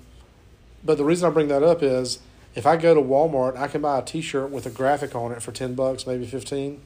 [0.84, 2.18] but the reason I bring that up is
[2.54, 5.40] if I go to Walmart, I can buy a T-shirt with a graphic on it
[5.40, 6.80] for ten bucks, maybe fifteen.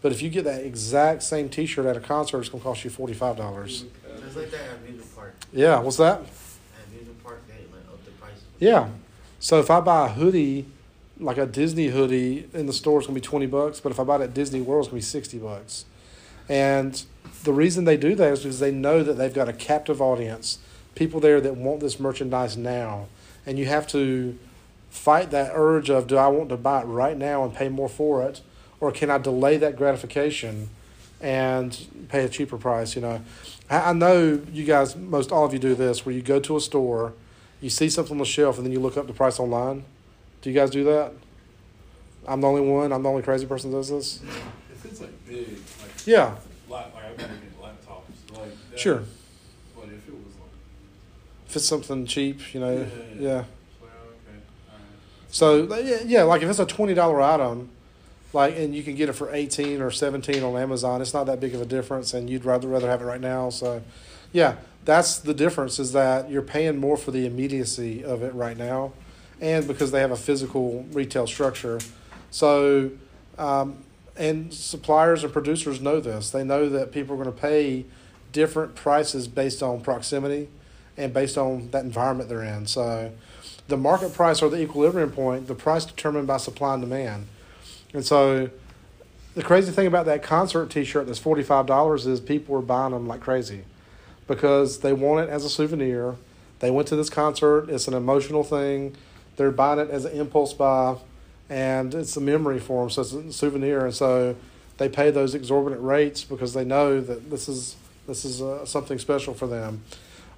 [0.00, 2.84] But if you get that exact same T-shirt at a concert, it's going to cost
[2.84, 3.84] you forty five dollars.
[4.20, 5.34] Just like that at amusement park.
[5.52, 6.20] Yeah, what's that?
[6.20, 6.26] At
[6.90, 8.40] amusement park, they like up the price.
[8.58, 8.88] Yeah.
[9.40, 10.66] So if I buy a hoodie,
[11.20, 13.80] like a Disney hoodie in the store, it's gonna be twenty bucks.
[13.80, 15.84] But if I buy it at Disney World, it's gonna be sixty bucks.
[16.48, 17.02] And
[17.44, 20.58] the reason they do that is because they know that they've got a captive audience,
[20.94, 23.06] people there that want this merchandise now,
[23.46, 24.38] and you have to
[24.90, 27.88] fight that urge of do I want to buy it right now and pay more
[27.88, 28.40] for it,
[28.80, 30.70] or can I delay that gratification
[31.20, 32.96] and pay a cheaper price?
[32.96, 33.20] You know,
[33.70, 36.60] I, know you guys, most all of you do this, where you go to a
[36.60, 37.12] store
[37.60, 39.84] you see something on the shelf and then you look up the price online.
[40.42, 41.12] Do you guys do that?
[42.26, 42.92] I'm the only one.
[42.92, 44.20] I'm the only crazy person that does this.
[44.72, 46.36] If it's like big, like Yeah,
[46.68, 49.02] like, like I've been looking at laptops, like that, sure.
[49.74, 50.50] But if it was like,
[51.48, 52.86] If it's something cheap, you know, Yeah.
[53.18, 53.44] yeah.
[53.80, 54.82] well, okay, alright.
[55.30, 57.70] So yeah, yeah, like if it's a twenty dollar item,
[58.32, 61.40] like and you can get it for eighteen or seventeen on Amazon, it's not that
[61.40, 63.50] big of a difference, and you'd rather rather have it right now.
[63.50, 63.82] So,
[64.32, 68.56] yeah, that's the difference is that you're paying more for the immediacy of it right
[68.56, 68.92] now,
[69.40, 71.80] and because they have a physical retail structure.
[72.30, 72.90] So,
[73.38, 73.84] um,
[74.16, 76.30] and suppliers and producers know this.
[76.30, 77.86] They know that people are going to pay
[78.32, 80.48] different prices based on proximity
[80.96, 82.66] and based on that environment they're in.
[82.66, 83.12] So,
[83.68, 87.26] the market price or the equilibrium point, the price determined by supply and demand.
[87.94, 88.50] And so
[89.34, 92.92] the crazy thing about that concert T-shirt that's forty five dollars is people are buying
[92.92, 93.62] them like crazy
[94.26, 96.16] because they want it as a souvenir.
[96.60, 97.70] They went to this concert.
[97.70, 98.96] It's an emotional thing.
[99.36, 100.96] They're buying it as an impulse buy,
[101.48, 102.90] and it's a memory for them.
[102.90, 104.34] So it's a souvenir, and so
[104.78, 108.98] they pay those exorbitant rates because they know that this is this is uh, something
[108.98, 109.82] special for them.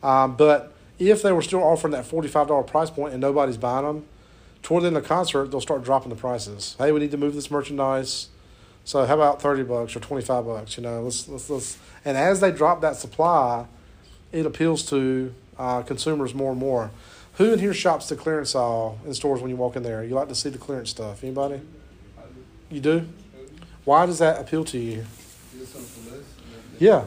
[0.03, 3.57] Um, but if they were still offering that forty five dollar price point and nobody's
[3.57, 4.07] buying them,
[4.63, 6.77] toward the end of the concert they'll start dropping the prices.
[6.79, 8.29] Hey, we need to move this merchandise.
[8.85, 10.77] So how about thirty bucks or twenty five bucks?
[10.77, 11.79] You know, let's let's let's.
[12.05, 13.67] And as they drop that supply,
[14.33, 16.91] it appeals to uh, consumers more and more.
[17.35, 20.05] Who in here shops the clearance aisle in stores when you walk in there?
[20.05, 21.23] You like to see the clearance stuff.
[21.23, 21.61] Anybody?
[22.71, 23.07] You do?
[23.85, 25.05] Why does that appeal to you?
[26.79, 27.05] Yeah.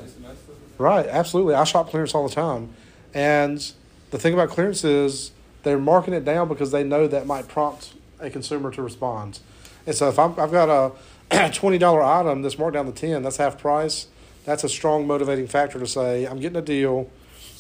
[0.77, 1.53] Right, absolutely.
[1.53, 2.73] I shop clearance all the time.
[3.13, 3.71] And
[4.09, 5.31] the thing about clearance is
[5.63, 9.39] they're marking it down because they know that might prompt a consumer to respond.
[9.85, 10.91] And so if I'm, I've got a
[11.31, 14.07] $20 item that's marked down to 10, that's half price.
[14.45, 17.09] That's a strong motivating factor to say, I'm getting a deal.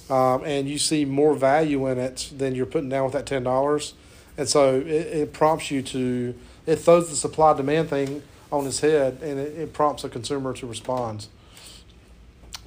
[0.09, 3.93] Um, and you see more value in it than you're putting down with that $10.
[4.37, 6.35] And so it, it prompts you to,
[6.65, 10.53] it throws the supply demand thing on its head and it, it prompts a consumer
[10.53, 11.27] to respond.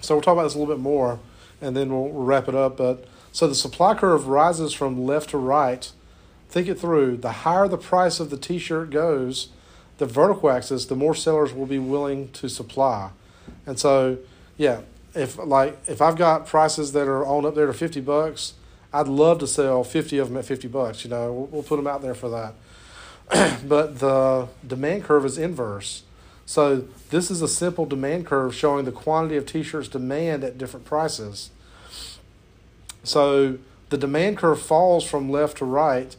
[0.01, 1.19] So we'll talk about this a little bit more,
[1.61, 2.77] and then we'll, we'll wrap it up.
[2.77, 5.93] But so the supply curve rises from left to right.
[6.49, 7.19] Think it through.
[7.19, 9.51] The higher the price of the T-shirt goes,
[9.99, 13.11] the vertical axis, the more sellers will be willing to supply.
[13.67, 14.17] And so,
[14.57, 14.81] yeah,
[15.13, 18.55] if like if I've got prices that are on up there to fifty bucks,
[18.91, 21.05] I'd love to sell fifty of them at fifty bucks.
[21.05, 23.61] You know, we'll, we'll put them out there for that.
[23.69, 26.05] but the demand curve is inverse.
[26.47, 30.87] So this is a simple demand curve showing the quantity of t-shirts demand at different
[30.87, 31.51] prices.
[33.07, 33.59] So
[33.91, 36.17] the demand curve falls from left to right.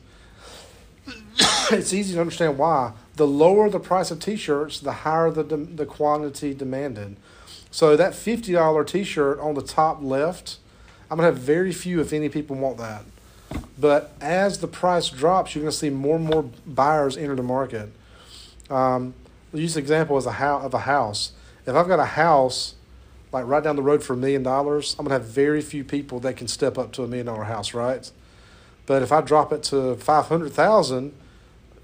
[1.72, 2.94] it's easy to understand why.
[3.16, 7.18] The lower the price of t-shirts, the higher the dem- the quantity demanded.
[7.72, 10.58] So that fifty dollar t-shirt on the top left,
[11.12, 13.04] I'm gonna have very few, if any, people want that.
[13.78, 17.90] But as the price drops, you're gonna see more and more buyers enter the market.
[18.70, 19.14] Um,
[19.54, 21.34] use an example as a house of a house.
[21.66, 22.76] If I've got a house
[23.32, 26.20] like right down the road for a million dollars, I'm gonna have very few people
[26.22, 28.10] that can step up to a million dollar house, right?
[28.86, 31.14] But if I drop it to five hundred thousand,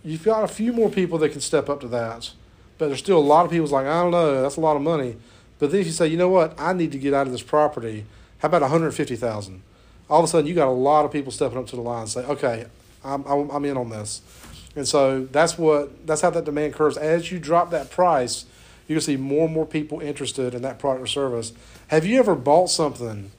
[0.04, 2.32] you've got a few more people that can step up to that.
[2.78, 4.82] But there's still a lot of people's like, I don't know, that's a lot of
[4.82, 5.18] money.
[5.60, 7.44] But then if you say, you know what, I need to get out of this
[7.44, 8.06] property,
[8.40, 9.62] how about one hundred fifty thousand?
[10.10, 12.02] All of a sudden, you got a lot of people stepping up to the line
[12.02, 12.66] and say, okay,
[13.04, 14.22] I'm, I'm, I'm in on this.
[14.76, 16.98] And so that's what that's how that demand curves.
[16.98, 18.46] As you drop that price,
[18.88, 21.54] you're gonna see more and more people interested in that product or service.
[21.88, 23.32] Have you ever bought something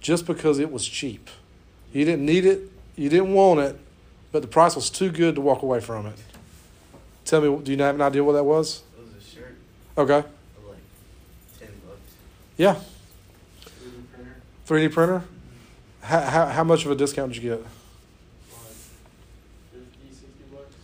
[0.00, 1.28] just because it was cheap?
[1.92, 3.78] You didn't need it, you didn't want it,
[4.32, 6.16] but the price was too good to walk away from it.
[7.24, 8.82] Tell me, do you have an idea what that was?
[8.98, 9.56] It was a shirt
[9.98, 10.22] Okay,
[10.54, 10.78] for like
[11.58, 11.98] ten bucks.
[12.56, 12.74] yeah,
[13.64, 14.02] 3D
[14.66, 14.88] printer.
[14.88, 15.18] 3D printer.
[15.18, 16.06] Mm-hmm.
[16.06, 17.60] How, how, how much of a discount did you get?
[17.60, 17.68] Like
[19.72, 20.74] 50, 60 bucks.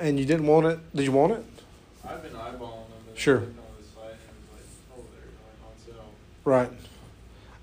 [0.00, 0.78] And you didn't want it?
[0.96, 1.44] Did you want it?
[2.08, 2.58] I've been eyeballing them.
[2.58, 2.77] and I
[3.18, 3.40] Sure.
[3.40, 6.12] looked on the site and it was like, oh, they're like on sale.
[6.44, 6.70] Right.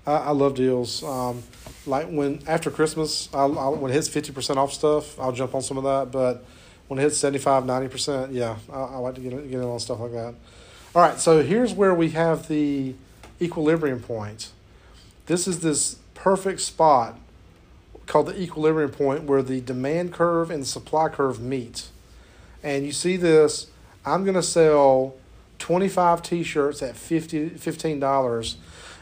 [0.06, 1.02] I, I love deals.
[1.02, 1.42] Um,
[1.86, 5.54] like when after Christmas, I'll, I'll, when it hits fifty percent off stuff, I'll jump
[5.54, 6.12] on some of that.
[6.12, 6.44] But
[6.88, 9.64] when it hits 75 90 percent, yeah, I, I like to get in- get in
[9.64, 10.34] on stuff like that.
[10.94, 12.94] All right, so here's where we have the
[13.40, 14.50] equilibrium point.
[15.26, 17.18] This is this perfect spot
[18.06, 21.88] called the equilibrium point where the demand curve and the supply curve meet.
[22.62, 23.66] And you see this,
[24.04, 25.14] I'm going to sell
[25.58, 28.56] 25 t-shirts at 50 $15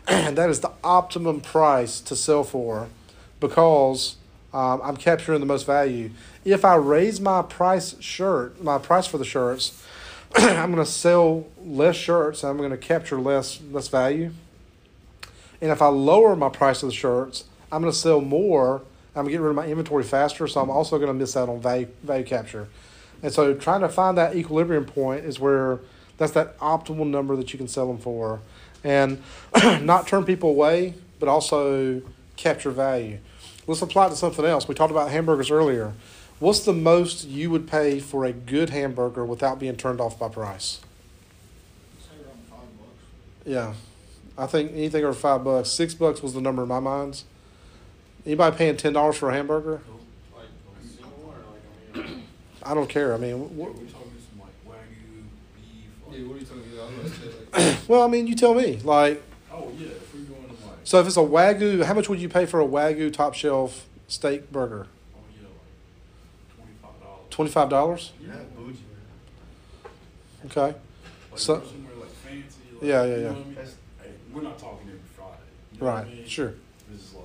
[0.06, 2.88] and that is the optimum price to sell for
[3.40, 4.16] because
[4.52, 6.10] um, I'm capturing the most value.
[6.44, 9.84] If I raise my price shirt, my price for the shirts,
[10.36, 14.32] I'm going to sell less shirts and I'm going to capture less less value.
[15.60, 18.82] And if I lower my price of the shirts, I'm going to sell more.
[19.16, 21.36] I'm going to get rid of my inventory faster, so I'm also going to miss
[21.36, 22.68] out on value value capture.
[23.22, 25.80] And so, trying to find that equilibrium point is where
[26.16, 28.40] that's that optimal number that you can sell them for,
[28.83, 29.23] and
[29.83, 32.02] not turn people away, but also
[32.37, 33.19] capture value.
[33.67, 34.69] Let's apply it to something else.
[34.69, 35.94] We talked about hamburgers earlier.
[36.38, 40.29] What's the most you would pay for a good hamburger without being turned off by
[40.29, 40.81] price?
[42.00, 43.46] Say around five bucks.
[43.46, 43.75] Yeah,
[44.37, 45.71] I think anything over five bucks.
[45.71, 47.23] Six bucks was the number in my mind.
[48.27, 49.81] Anybody paying ten dollars for a hamburger?
[50.35, 50.46] Like
[50.83, 52.21] a single one or like a meal?
[52.62, 53.15] I don't care.
[53.15, 53.56] I mean,
[56.15, 56.85] Yeah, what are you talking about?
[56.85, 58.79] I was about to say, like, well, I mean, you tell me.
[58.85, 62.08] Like, oh yeah, if we're going to like, so if it's a wagyu, how much
[62.08, 64.87] would you pay for a wagyu top shelf steak burger?
[65.17, 67.27] oh yeah, like twenty five dollars.
[67.31, 68.12] Twenty five dollars.
[68.21, 68.79] You're bougie,
[70.46, 70.60] Okay.
[70.60, 70.77] Like
[71.37, 72.58] So- go somewhere like fancy.
[72.75, 73.29] Like, Yeah, yeah, you know yeah.
[73.29, 73.54] what I mean?
[73.54, 75.33] That's- Hey, we're not talking every Friday.
[75.73, 76.15] You know what I Right.
[76.17, 76.27] mean?
[76.27, 76.54] Sure.
[76.90, 77.25] This is like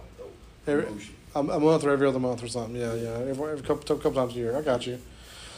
[0.67, 1.15] Every, promotion.
[1.35, 2.75] a, a month or every other month or something.
[2.79, 3.09] Yeah, yeah.
[3.29, 4.55] Every, every couple, couple times a year.
[4.57, 4.99] I got you.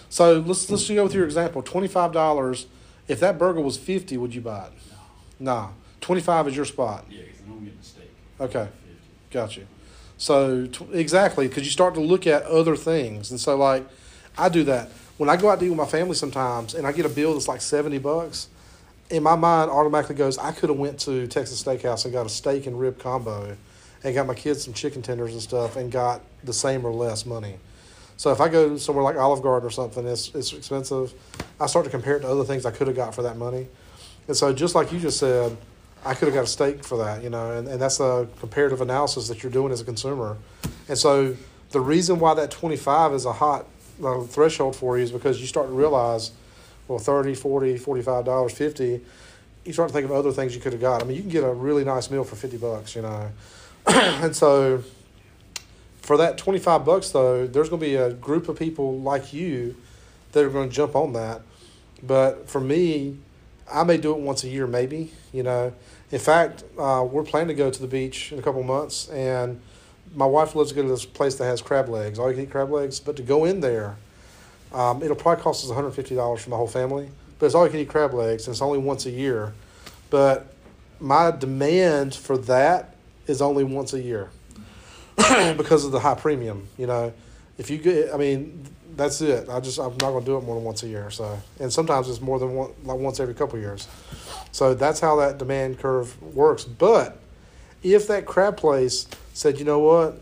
[0.10, 1.62] So let's let's go with your example.
[1.62, 2.66] Twenty five dollars.
[3.12, 4.74] If that burger was fifty, would you buy it?
[5.38, 5.54] No.
[5.54, 5.70] Nah.
[6.00, 7.04] Twenty five is your spot.
[7.10, 8.12] Yeah, because I'm getting a steak.
[8.40, 8.64] Okay.
[8.64, 8.72] 50.
[9.32, 9.68] Got you.
[10.18, 13.86] So t- exactly, because you start to look at other things, and so like
[14.38, 16.94] I do that when I go out to eat with my family sometimes, and I
[16.94, 18.48] get a bill that's like seventy bucks.
[19.10, 22.30] In my mind, automatically goes, I could have went to Texas Steakhouse and got a
[22.30, 23.58] steak and rib combo,
[24.06, 27.26] and got my kids some chicken tenders and stuff, and got the same or less
[27.26, 27.58] money.
[28.22, 31.12] So if I go somewhere like Olive Garden or something, it's it's expensive.
[31.60, 33.66] I start to compare it to other things I could have got for that money,
[34.28, 35.58] and so just like you just said,
[36.06, 38.80] I could have got a steak for that, you know, and, and that's a comparative
[38.80, 40.38] analysis that you're doing as a consumer.
[40.88, 41.36] And so
[41.72, 43.66] the reason why that 25 is a hot
[44.04, 46.30] uh, threshold for you is because you start to realize,
[46.88, 49.02] well, 30, 40, 45 dollars, 50,
[49.66, 51.02] you start to think of other things you could have got.
[51.02, 53.32] I mean, you can get a really nice meal for 50 bucks, you know.
[53.88, 54.84] and so
[56.02, 59.76] for that 25 bucks though, there's going to be a group of people like you
[60.32, 61.42] that are going to jump on that.
[62.04, 63.18] But for me,
[63.72, 65.74] I may do it once a year, maybe, you know.
[66.12, 69.62] In fact, uh, we're planning to go to the beach in a couple months, and
[70.16, 72.44] my wife loves to go to this place that has crab legs, all you can
[72.44, 73.00] eat crab legs.
[73.00, 73.96] But to go in there,
[74.74, 77.10] um, it'll probably cost us $150 for my whole family.
[77.40, 79.54] But it's all you can eat crab legs, and it's only once a year.
[80.10, 80.54] But
[81.00, 82.96] my demand for that
[83.28, 84.32] is only once a year
[85.58, 86.68] because of the high premium.
[86.78, 87.14] You know,
[87.58, 88.66] if you get, I mean,
[88.96, 89.50] that's it.
[89.50, 91.10] I just I'm not to do it more than once a year.
[91.12, 93.88] So, and sometimes it's more than one, like once every couple years.
[94.52, 96.64] So that's how that demand curve works.
[96.66, 97.18] But
[97.84, 100.20] if that crab place said, you know what,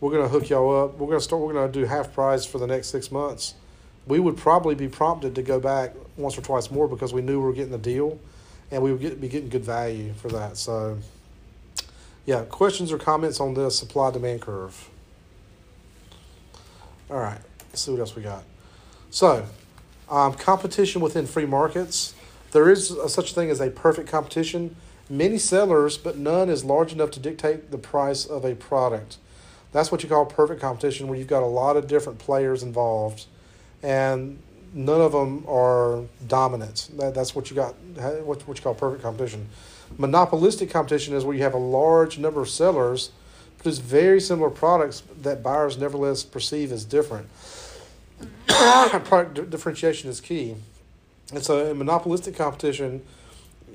[0.00, 2.66] we're to hook y'all up, we're to start, we're to do half price for the
[2.66, 3.54] next six months,
[4.06, 7.38] we would probably be prompted to go back once or twice more because we knew
[7.40, 8.18] we were getting the deal,
[8.70, 10.56] and we would get, be getting good value for that.
[10.56, 10.98] So,
[12.26, 14.88] yeah, questions or comments on this supply demand curve?
[17.10, 18.44] All right, let's see what else we got.
[19.10, 19.46] So,
[20.08, 22.14] um, competition within free markets.
[22.52, 24.76] There is a, such thing as a perfect competition.
[25.08, 29.18] Many sellers, but none is large enough to dictate the price of a product.
[29.72, 33.26] That's what you call perfect competition, where you've got a lot of different players involved,
[33.82, 34.40] and
[34.72, 36.90] none of them are dominant.
[36.96, 37.74] That, that's what you got.
[38.24, 39.48] What, what you call perfect competition.
[39.98, 43.10] Monopolistic competition is where you have a large number of sellers
[43.58, 47.28] produce very similar products that buyers nevertheless perceive as different.
[48.46, 50.56] Product di- differentiation is key.
[51.32, 53.02] And so in monopolistic competition,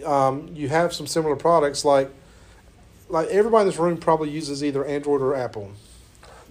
[0.06, 2.10] um, you have some similar products like
[3.08, 5.72] like everybody in this room probably uses either Android or Apple.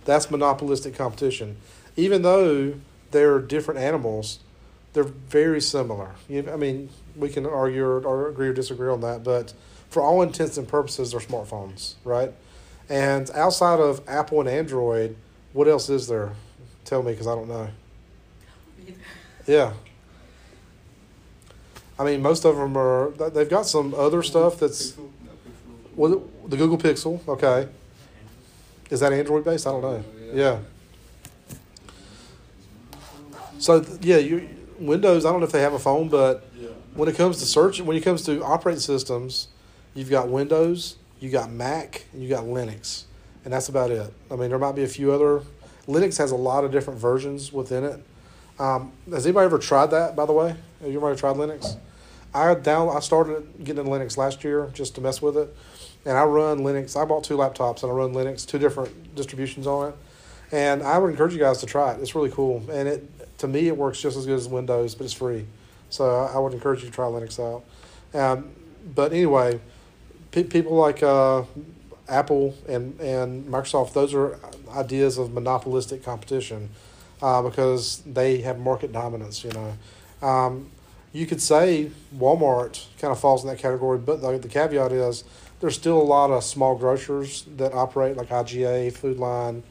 [0.04, 1.56] That's monopolistic competition.
[1.96, 2.74] Even though
[3.10, 4.38] they're different animals,
[4.92, 6.12] they're very similar.
[6.28, 9.52] You, I mean, we can argue or, or agree or disagree on that, but
[9.90, 12.32] for all intents and purposes, they're smartphones, right?
[12.88, 15.16] And outside of Apple and Android,
[15.52, 16.32] what else is there?
[16.84, 17.68] Tell me, because I don't know.
[19.46, 19.72] Yeah.
[21.98, 23.10] I mean, most of them are.
[23.30, 24.96] They've got some other stuff that's.
[25.94, 27.20] Was it the Google Pixel?
[27.28, 27.68] Okay.
[28.90, 29.66] Is that Android based?
[29.66, 30.04] I don't know.
[30.32, 30.58] Yeah.
[33.58, 34.48] So yeah, you
[34.78, 35.24] Windows.
[35.24, 36.50] I don't know if they have a phone, but.
[36.94, 39.48] When it comes to search, when it comes to operating systems,
[39.94, 43.04] you've got Windows, you got Mac, and you got Linux,
[43.44, 44.12] and that's about it.
[44.30, 45.42] I mean, there might be a few other.
[45.86, 48.02] Linux has a lot of different versions within it.
[48.58, 50.14] Um, has anybody ever tried that?
[50.14, 51.76] By the way, have you ever tried Linux?
[52.32, 52.88] I down.
[52.88, 55.54] I started getting into Linux last year just to mess with it,
[56.04, 57.00] and I run Linux.
[57.00, 59.94] I bought two laptops and I run Linux, two different distributions on it,
[60.52, 62.00] and I would encourage you guys to try it.
[62.00, 65.04] It's really cool, and it to me it works just as good as Windows, but
[65.04, 65.46] it's free.
[65.94, 67.62] So I would encourage you to try Linux out.
[68.18, 68.50] Um,
[68.94, 69.60] but anyway,
[70.32, 71.44] pe- people like uh,
[72.08, 74.40] Apple and, and Microsoft, those are
[74.74, 76.70] ideas of monopolistic competition
[77.22, 79.44] uh, because they have market dominance.
[79.44, 80.70] You know, um,
[81.12, 85.22] you could say Walmart kind of falls in that category, but the, the caveat is
[85.60, 89.62] there's still a lot of small grocers that operate like IGA, Food Lion,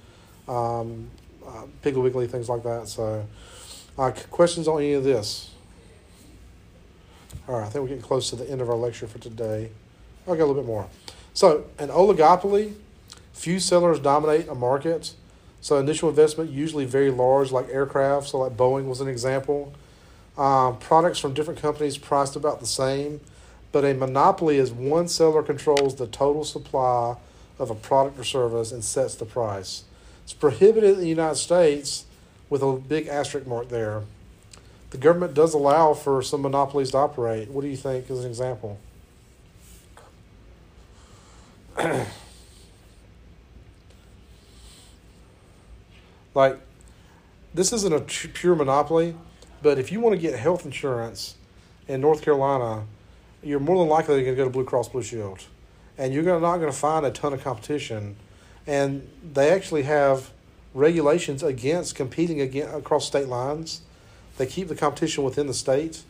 [0.47, 1.09] um,
[1.45, 2.87] uh, Piggly Wiggly, things like that.
[2.87, 3.27] So,
[3.97, 5.52] uh, questions on any of this?
[7.45, 9.69] All right, I think we're getting close to the end of our lecture for today.
[10.25, 10.87] I'll get a little bit more.
[11.33, 12.75] So, an oligopoly,
[13.33, 15.13] few sellers dominate a market.
[15.59, 18.29] So, initial investment usually very large, like aircraft.
[18.29, 19.73] So, like Boeing was an example.
[20.37, 23.19] Um, products from different companies priced about the same,
[23.73, 27.17] but a monopoly is one seller controls the total supply
[27.59, 29.83] of a product or service and sets the price.
[30.23, 32.05] It's prohibited in the United States
[32.49, 34.03] with a big asterisk mark there.
[34.93, 37.49] The government does allow for some monopolies to operate.
[37.49, 38.77] What do you think as an example?
[46.35, 46.59] like,
[47.55, 49.15] this isn't a pure monopoly,
[49.63, 51.37] but if you want to get health insurance
[51.87, 52.85] in North Carolina,
[53.41, 55.39] you're more than likely going to go to Blue Cross Blue Shield,
[55.97, 58.15] and you're not going to find a ton of competition.
[58.67, 60.29] And they actually have
[60.75, 63.81] regulations against competing again across state lines.
[64.37, 66.03] They keep the competition within the state.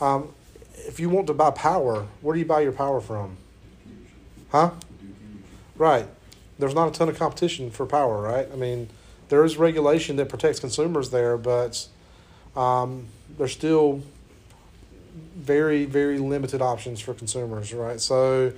[0.00, 0.34] Um,
[0.74, 3.36] if you want to buy power, where do you buy your power from?
[4.50, 4.72] Huh?
[5.76, 6.06] Right.
[6.58, 8.48] There's not a ton of competition for power, right?
[8.52, 8.88] I mean,
[9.28, 11.86] there is regulation that protects consumers there, but
[12.56, 13.06] um,
[13.38, 14.02] there's still
[15.36, 18.00] very, very limited options for consumers, right?
[18.00, 18.52] So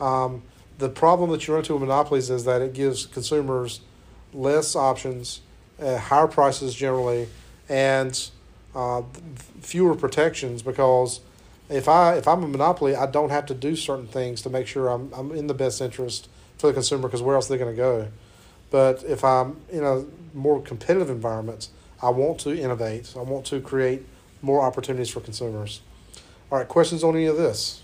[0.00, 0.42] um,
[0.78, 3.80] the problem that you run into with monopolies is that it gives consumers
[4.32, 5.40] less options,
[5.80, 7.28] uh, higher prices generally,
[7.68, 8.30] and
[8.74, 9.02] uh,
[9.60, 11.20] fewer protections because
[11.68, 14.66] if I if I'm a monopoly, I don't have to do certain things to make
[14.66, 17.58] sure I'm I'm in the best interest for the consumer because where else are they
[17.58, 18.08] going to go?
[18.70, 20.04] But if I'm in a
[20.34, 21.68] more competitive environment,
[22.02, 23.14] I want to innovate.
[23.16, 24.06] I want to create
[24.40, 25.80] more opportunities for consumers.
[26.50, 27.82] All right, questions on any of this?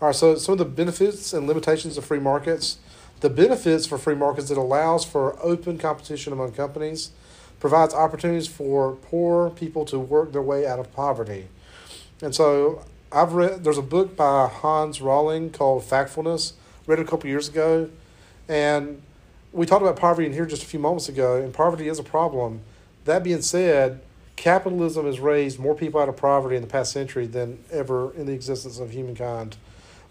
[0.00, 2.78] All right, so some of the benefits and limitations of free markets.
[3.20, 7.10] The benefits for free markets it allows for open competition among companies,
[7.60, 11.48] provides opportunities for poor people to work their way out of poverty.
[12.22, 16.52] And so I've read there's a book by Hans Rosling called Factfulness.
[16.86, 17.90] Read it a couple years ago,
[18.48, 19.02] and
[19.52, 22.02] we talked about poverty in here just a few moments ago, and poverty is a
[22.02, 22.60] problem.
[23.04, 24.00] That being said,
[24.36, 28.26] capitalism has raised more people out of poverty in the past century than ever in
[28.26, 29.56] the existence of humankind.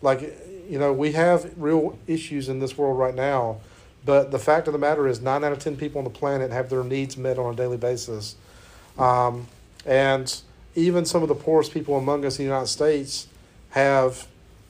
[0.02, 0.22] Like,
[0.70, 3.62] you know, we have real issues in this world right now,
[4.08, 6.50] but the fact of the matter is, nine out of ten people on the planet
[6.50, 8.38] have their needs met on a daily basis.
[8.98, 9.48] Um,
[9.86, 10.34] and
[10.76, 13.28] even some of the poorest people among us in the United States
[13.72, 14.26] have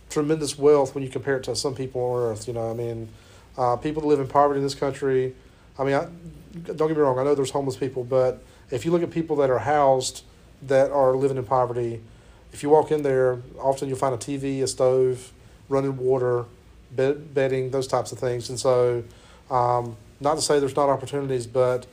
[0.10, 2.48] tremendous wealth when you compare it to some people on earth.
[2.48, 3.10] You know, I mean,
[3.60, 5.36] uh, people that live in poverty in this country.
[5.78, 6.08] I mean, I,
[6.64, 7.20] don't get me wrong.
[7.20, 10.24] I know there's homeless people, but if you look at people that are housed
[10.64, 12.02] that are living in poverty,
[12.54, 15.32] if you walk in there, often you'll find a TV, a stove,
[15.70, 16.46] running water,
[16.92, 18.50] bed, bedding, those types of things.
[18.50, 19.04] And so,
[19.50, 21.86] um, not to say there's not opportunities, but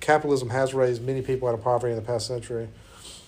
[0.00, 2.68] capitalism has raised many people out of poverty in the past century.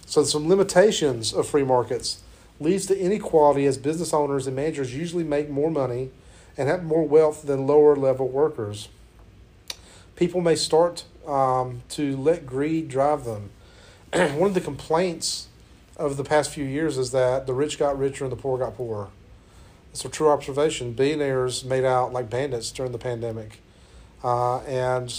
[0.06, 2.22] So, some limitations of free markets
[2.60, 6.10] leads to inequality as business owners and managers usually make more money
[6.56, 8.88] and have more wealth than lower level workers.
[10.16, 13.50] People may start um, to let greed drive them.
[14.12, 15.48] One of the complaints
[15.96, 18.76] of the past few years is that the rich got richer and the poor got
[18.76, 19.08] poorer.
[19.92, 20.92] It's a true observation.
[20.92, 23.60] Billionaires made out like bandits during the pandemic.
[24.22, 25.12] Uh, and,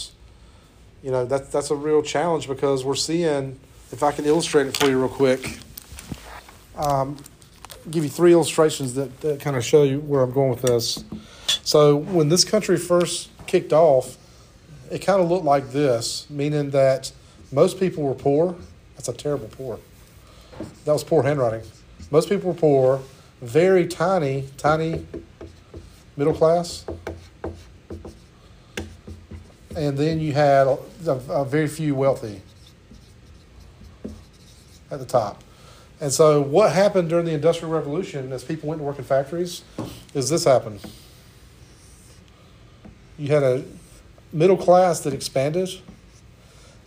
[1.02, 3.60] you know, that, that's a real challenge because we're seeing,
[3.92, 5.60] if I can illustrate it for you real quick,
[6.78, 7.18] um,
[7.90, 11.04] give you three illustrations that, that kind of show you where I'm going with this.
[11.64, 14.18] So, when this country first kicked off,
[14.92, 17.12] it kind of looked like this, meaning that
[17.52, 18.56] most people were poor.
[18.96, 19.80] That's a terrible poor.
[20.86, 21.62] That was poor handwriting.
[22.12, 23.02] Most people were poor,
[23.42, 25.06] very tiny, tiny
[26.16, 26.86] middle class.
[29.76, 30.78] And then you had a,
[31.30, 32.42] a very few wealthy
[34.92, 35.44] at the top.
[36.00, 39.64] And so, what happened during the Industrial Revolution as people went to work in factories
[40.14, 40.82] is this happened.
[43.18, 43.64] You had a
[44.32, 45.70] middle class that expanded,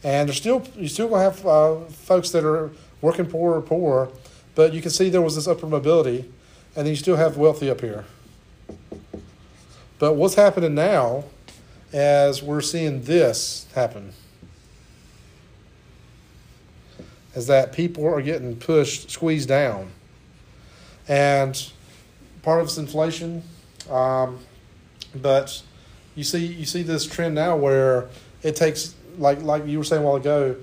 [0.05, 2.71] and there's still you still gonna have uh, folks that are
[3.01, 4.11] working poor or poor,
[4.55, 6.31] but you can see there was this upper mobility,
[6.75, 8.05] and then you still have wealthy up here.
[9.99, 11.25] But what's happening now,
[11.97, 14.13] as we're seeing this happen,
[17.35, 19.91] is that people are getting pushed, squeezed down,
[21.09, 21.73] and
[22.43, 23.43] part of it's inflation,
[23.91, 24.39] um,
[25.15, 25.63] but
[26.15, 28.09] you see you see this trend now where
[28.43, 30.55] it takes like like you were saying a while ago,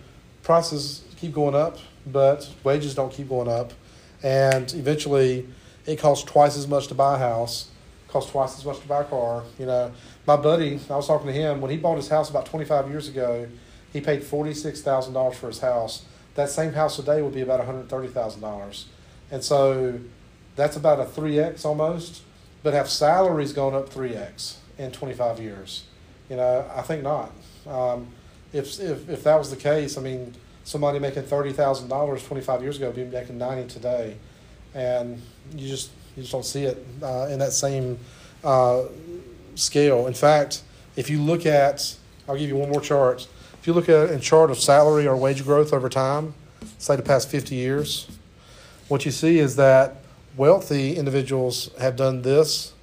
[0.43, 3.73] prices keep going up, but wages don't keep going up,
[4.21, 5.47] and eventually
[5.88, 7.69] it costs twice as much to buy a house,
[8.07, 9.43] costs twice as much to buy a car.
[9.57, 9.91] You know,
[10.26, 12.89] my buddy, I was talking to him when he bought his house about twenty five
[12.89, 13.47] years ago.
[13.91, 16.05] He paid forty six thousand dollars for his house.
[16.36, 18.86] That same house today would be about one hundred thirty thousand dollars,
[19.32, 19.99] and so
[20.55, 22.21] that's about a three x almost.
[22.63, 24.59] But have salaries gone up three x?
[24.78, 25.84] in 25 years?
[26.30, 27.32] You know, I think not.
[27.67, 28.07] Um,
[28.51, 32.88] if, if, if that was the case, I mean, somebody making $30,000 25 years ago
[32.88, 34.17] would be making 90 today.
[34.74, 35.21] And
[35.55, 37.99] you just, you just don't see it uh, in that same
[38.43, 38.84] uh,
[39.56, 40.08] scale.
[40.08, 40.62] In fact,
[40.95, 41.95] if you look at,
[42.28, 43.28] I'll give you one more chart.
[43.60, 46.34] if you look at a chart of salary or wage growth over time,
[46.78, 48.08] say the past 50 years,
[48.88, 49.97] what you see is that
[50.36, 52.74] wealthy individuals have done this.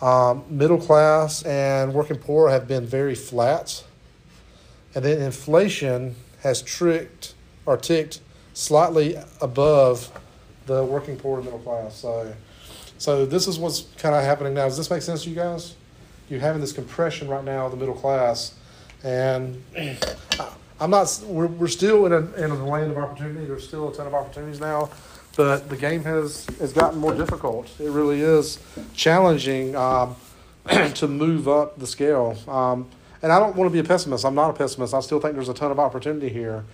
[0.00, 3.84] Um, middle class and working poor have been very flat.
[4.94, 7.34] And then inflation has tricked
[7.66, 8.20] or ticked
[8.54, 10.10] slightly above
[10.66, 11.96] the working poor and middle class.
[11.96, 12.34] So,
[12.98, 14.64] so this is what's kind of happening now.
[14.64, 15.74] Does this make sense to you guys?
[16.28, 18.54] You're having this compression right now of the middle class,
[19.02, 19.62] and
[20.80, 21.22] I'm not.
[21.24, 23.46] We're, we're still in a in a land of opportunity.
[23.46, 24.90] There's still a ton of opportunities now,
[25.36, 27.68] but the game has has gotten more difficult.
[27.80, 28.58] It really is
[28.94, 30.16] challenging um,
[30.94, 32.36] to move up the scale.
[32.46, 32.88] Um,
[33.22, 34.24] and I don't want to be a pessimist.
[34.24, 34.94] I'm not a pessimist.
[34.94, 36.64] I still think there's a ton of opportunity here,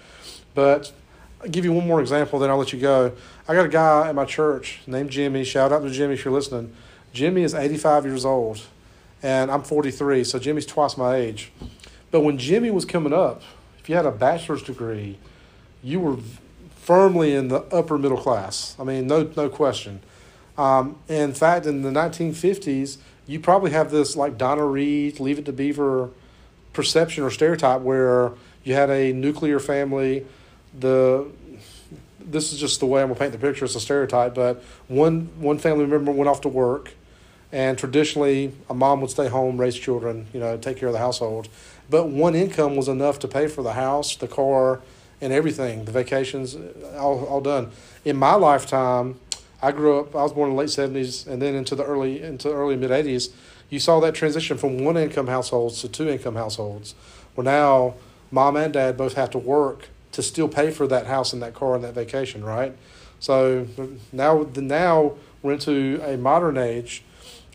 [0.55, 0.93] but
[1.41, 3.13] I'll give you one more example, then I'll let you go.
[3.47, 5.45] I got a guy at my church named Jimmy.
[5.45, 6.75] Shout out to Jimmy if you're listening.
[7.13, 8.63] Jimmy is 85 years old,
[9.25, 11.51] and I'm 43, so Jimmy's twice my age.
[12.11, 13.43] But when Jimmy was coming up,
[13.79, 15.19] if you had a bachelor's degree,
[15.83, 16.19] you were
[16.77, 18.77] firmly in the upper middle class.
[18.79, 20.01] I mean, no, no question.
[20.59, 25.47] Um, in fact, in the 1950s, you probably have this like Donna Reed, Leave It
[25.47, 26.11] to Beaver
[26.75, 30.27] perception or stereotype where you had a nuclear family.
[30.79, 31.27] The
[32.21, 33.65] this is just the way I'm gonna paint the picture.
[33.65, 36.93] It's a stereotype, but one one family member went off to work,
[37.55, 40.99] and traditionally a mom would stay home, raise children, you know, take care of the
[40.99, 41.49] household.
[41.89, 44.81] But one income was enough to pay for the house, the car,
[45.21, 46.57] and everything, the vacations,
[46.97, 47.71] all, all done.
[48.05, 49.21] In my lifetime,
[49.63, 50.17] I grew up.
[50.17, 52.77] I was born in the late seventies, and then into the early into the early
[52.77, 53.31] mid eighties.
[53.71, 56.95] You saw that transition from one income households to two income households,
[57.35, 57.95] where now
[58.33, 61.55] mom and dad both have to work to still pay for that house and that
[61.55, 62.77] car and that vacation, right?
[63.21, 63.67] So
[64.13, 67.03] now, now we're into a modern age,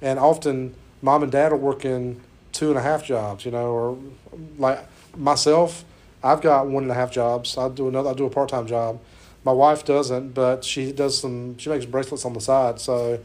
[0.02, 2.22] and often mom and dad are working
[2.52, 3.98] two and a half jobs, you know, or
[4.58, 4.86] like
[5.16, 5.84] myself,
[6.24, 7.58] I've got one and a half jobs.
[7.58, 8.10] I do another.
[8.10, 9.00] I do a part time job.
[9.44, 11.58] My wife doesn't, but she does some.
[11.58, 12.80] She makes bracelets on the side.
[12.82, 13.20] So,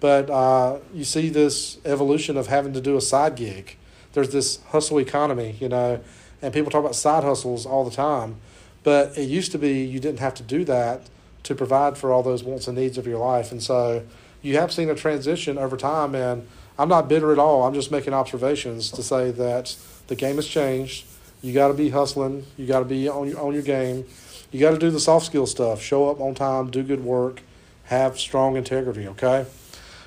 [0.00, 3.76] but uh, you see this evolution of having to do a side gig.
[4.14, 6.00] There's this hustle economy, you know,
[6.40, 8.36] and people talk about side hustles all the time.
[8.82, 11.02] But it used to be you didn't have to do that
[11.42, 13.52] to provide for all those wants and needs of your life.
[13.52, 14.04] And so
[14.42, 16.14] you have seen a transition over time.
[16.14, 16.46] And
[16.78, 17.64] I'm not bitter at all.
[17.64, 19.76] I'm just making observations to say that
[20.06, 21.06] the game has changed.
[21.42, 22.46] You got to be hustling.
[22.56, 24.06] You got to be on your, on your game.
[24.50, 25.82] You got to do the soft skill stuff.
[25.82, 27.42] Show up on time, do good work,
[27.84, 29.44] have strong integrity, okay?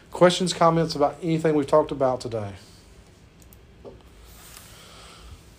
[0.09, 2.53] Questions, comments about anything we've talked about today?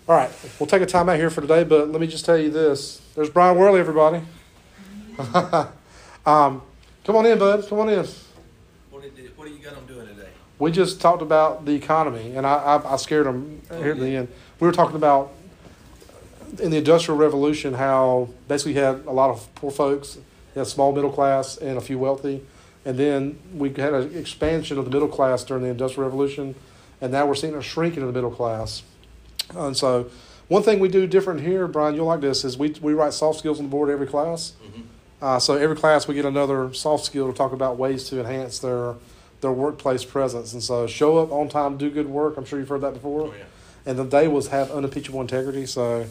[0.05, 2.37] All right, we'll take a time out here for today, but let me just tell
[2.37, 3.01] you this.
[3.15, 4.21] There's Brian Worley, everybody.
[6.25, 6.61] um,
[7.05, 7.65] come on in, bud.
[7.69, 8.05] Come on in.
[8.89, 10.27] What did, what do you got them doing today?
[10.63, 14.15] We just talked about the economy, and I, I, I scared them here at the
[14.15, 14.29] end.
[14.61, 15.33] We were talking about
[16.57, 20.67] in the Industrial Revolution how basically you had a lot of poor folks, you had
[20.67, 22.45] small middle class, and a few wealthy.
[22.85, 26.55] And then we had an expansion of the middle class during the Industrial Revolution,
[27.01, 28.83] and now we're seeing a shrinking of the middle class.
[29.53, 30.09] And so,
[30.47, 33.39] one thing we do different here, Brian, you'll like this, is we, we write soft
[33.39, 34.53] skills on the board every class.
[35.21, 38.59] Uh, so every class we get another soft skill to talk about ways to enhance
[38.59, 38.95] their
[39.43, 40.53] their workplace presence.
[40.53, 42.35] And so show up on time, do good work.
[42.37, 43.27] I'm sure you've heard that before.
[43.27, 43.43] Oh, yeah.
[43.85, 45.67] And the day was have unimpeachable integrity.
[45.67, 46.07] So,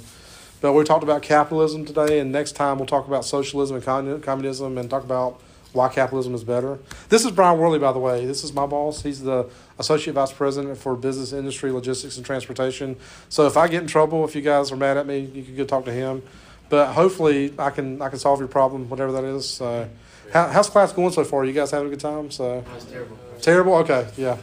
[0.60, 4.78] but we talked about capitalism today, and next time we'll talk about socialism and communism
[4.78, 5.40] and talk about
[5.72, 6.78] why capitalism is better.
[7.08, 8.26] This is Brian Worley, by the way.
[8.26, 9.02] This is my boss.
[9.02, 12.96] He's the associate vice president for business, industry, logistics, and transportation.
[13.28, 15.56] So if I get in trouble, if you guys are mad at me, you can
[15.56, 16.22] go talk to him.
[16.68, 19.48] But hopefully, I can I can solve your problem, whatever that is.
[19.48, 19.88] So,
[20.32, 21.44] how, how's class going so far?
[21.44, 22.30] You guys having a good time?
[22.30, 22.64] So.
[22.72, 23.18] That's terrible.
[23.42, 23.74] Terrible.
[23.74, 24.08] Okay.
[24.16, 24.38] Yeah.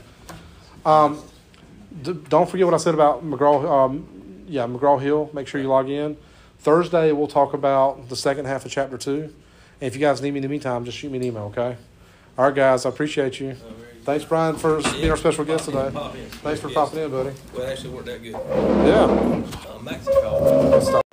[0.85, 1.21] Um,
[2.03, 3.65] d- don't forget what I said about McGraw.
[3.67, 4.07] Um,
[4.47, 5.29] yeah, McGraw Hill.
[5.33, 6.15] Make sure you log in.
[6.59, 9.33] Thursday we'll talk about the second half of chapter two.
[9.81, 11.43] And if you guys need me in the meantime, just shoot me an email.
[11.45, 11.77] Okay.
[12.37, 12.85] All right, guys.
[12.85, 13.55] I appreciate you.
[14.03, 15.89] Thanks, Brian, for being our special guest today.
[16.41, 17.31] Thanks for popping in, buddy.
[17.53, 18.31] Well, it actually worked out good.
[18.31, 19.43] Yeah.
[19.69, 21.03] Uh, Max called.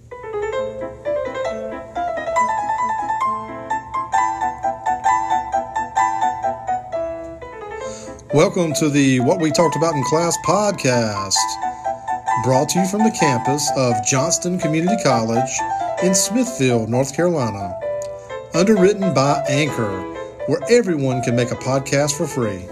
[8.35, 11.37] Welcome to the What We Talked About in Class podcast,
[12.43, 15.49] brought to you from the campus of Johnston Community College
[16.03, 17.79] in Smithfield, North Carolina.
[18.53, 20.03] Underwritten by Anchor,
[20.47, 22.66] where everyone can make a podcast for free.